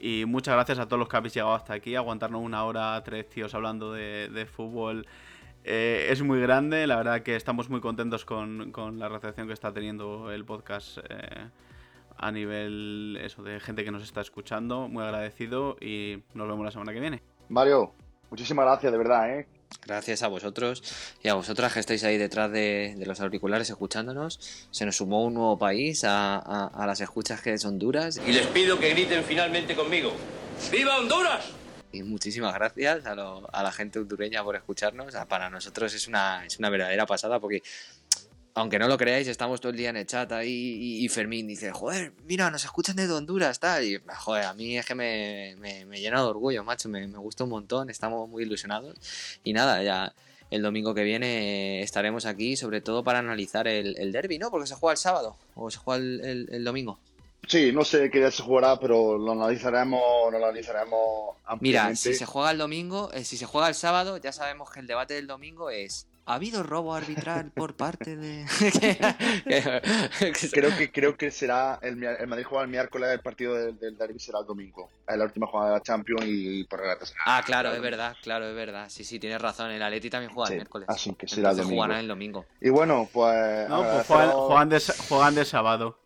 [0.00, 1.94] Y muchas gracias a todos los que habéis llegado hasta aquí.
[1.94, 5.06] Aguantarnos una hora, tres tíos hablando de, fútbol.
[5.64, 9.72] Eh, es muy grande, la verdad que estamos muy contentos con, la recepción que está
[9.72, 10.98] teniendo el podcast.
[11.08, 11.48] Eh,
[12.16, 14.88] a nivel eso de gente que nos está escuchando.
[14.88, 17.22] Muy agradecido y nos vemos la semana que viene.
[17.48, 17.92] Mario,
[18.32, 19.46] muchísimas gracias, de verdad, ¿eh?
[19.86, 20.82] Gracias a vosotros
[21.22, 24.40] y a vosotras que estáis ahí detrás de, los auriculares escuchándonos.
[24.70, 28.18] Se nos sumó un nuevo país a, a las escuchas que es Honduras.
[28.26, 30.12] Y les pido que griten finalmente conmigo.
[30.70, 31.44] ¡Viva Honduras!
[31.92, 35.14] Y muchísimas gracias a, a, la gente hondureña por escucharnos.
[35.28, 37.62] Para nosotros es una, es una verdadera pasada porque
[38.54, 41.72] aunque no lo creáis, estamos todo el día en el chat ahí y, Fermín dice,
[41.72, 43.84] joder, mira, nos escuchan desde Honduras, tal.
[43.84, 47.44] Y, joder, a mí es que me, me, llena de orgullo, macho, me, me, gusta
[47.44, 48.96] un montón, estamos muy ilusionados.
[49.42, 50.12] Y nada, ya
[50.50, 54.50] el domingo que viene estaremos aquí, sobre todo para analizar el, el derby, ¿no?
[54.50, 56.98] Porque se juega el sábado o se juega el, el, domingo.
[57.48, 61.90] Sí, no sé qué día se jugará, pero lo analizaremos, lo analizaremos ampliamente.
[61.90, 64.80] Mira, si se juega el domingo, eh, si se juega el sábado, ya sabemos que
[64.80, 68.46] el debate del domingo es ¿Ha habido robo arbitral por parte de.?
[70.52, 71.80] creo que creo que será.
[71.82, 74.88] El, Madrid juega el miércoles, el partido del, del Derby será el domingo.
[75.08, 78.48] Es la última jugada de la Champions y, por regate Ah, claro, es verdad, claro,
[78.48, 78.88] es verdad.
[78.88, 79.72] Sí, sí, tienes razón.
[79.72, 80.88] El Atleti también juega el miércoles.
[80.88, 81.82] Así que será el domingo.
[81.82, 82.44] Juegan el domingo.
[82.60, 83.68] Y bueno, pues.
[83.68, 85.98] No, pues juegan, de, juegan de sábado.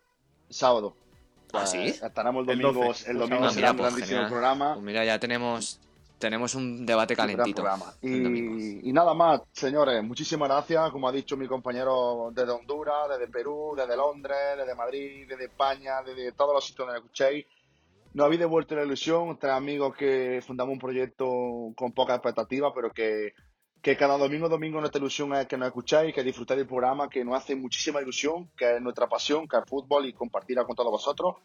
[0.49, 0.97] Sábado.
[1.53, 1.77] ¿Ah, sí?
[1.77, 2.95] Pues, estaremos el domingo.
[3.07, 4.75] El, domingo será un pues grandísimo programa.
[4.75, 5.79] Pues mira, ya tenemos
[6.19, 7.65] tenemos un debate calentito.
[8.01, 10.91] Y, y, nada más, señores, muchísimas gracias.
[10.91, 16.03] Como ha dicho mi compañero desde Honduras, desde Perú, desde Londres, desde Madrid, desde España,
[16.03, 17.47] desde todos los sitios donde escuchéis.
[18.15, 21.27] Nos habéis devuelto la ilusión, tres amigos que fundamos un proyecto
[21.77, 23.35] con poca expectativa, pero que,
[23.83, 27.23] que cada domingo domingo nuestra ilusión es que nos escucháis, que disfrutéis del programa, que
[27.27, 30.75] nos hace muchísima ilusión, que es nuestra pasión, que es el fútbol y compartirla con
[30.75, 31.37] todos vosotros.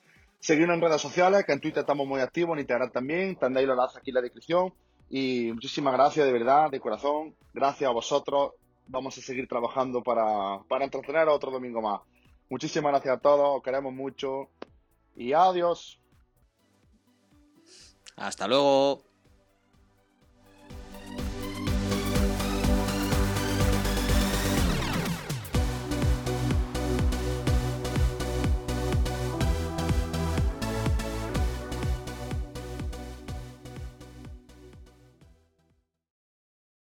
[0.41, 3.35] Seguirnos en redes sociales, que en Twitter estamos muy activos, en Instagram también.
[3.35, 4.73] Tendréis los enlaces aquí en la descripción.
[5.07, 7.35] Y muchísimas gracias, de verdad, de corazón.
[7.53, 8.53] Gracias a vosotros.
[8.87, 12.01] Vamos a seguir trabajando para, para entretener otro domingo más.
[12.49, 14.49] Muchísimas gracias a todos, os queremos mucho.
[15.15, 16.01] Y adiós.
[18.15, 19.10] Hasta luego.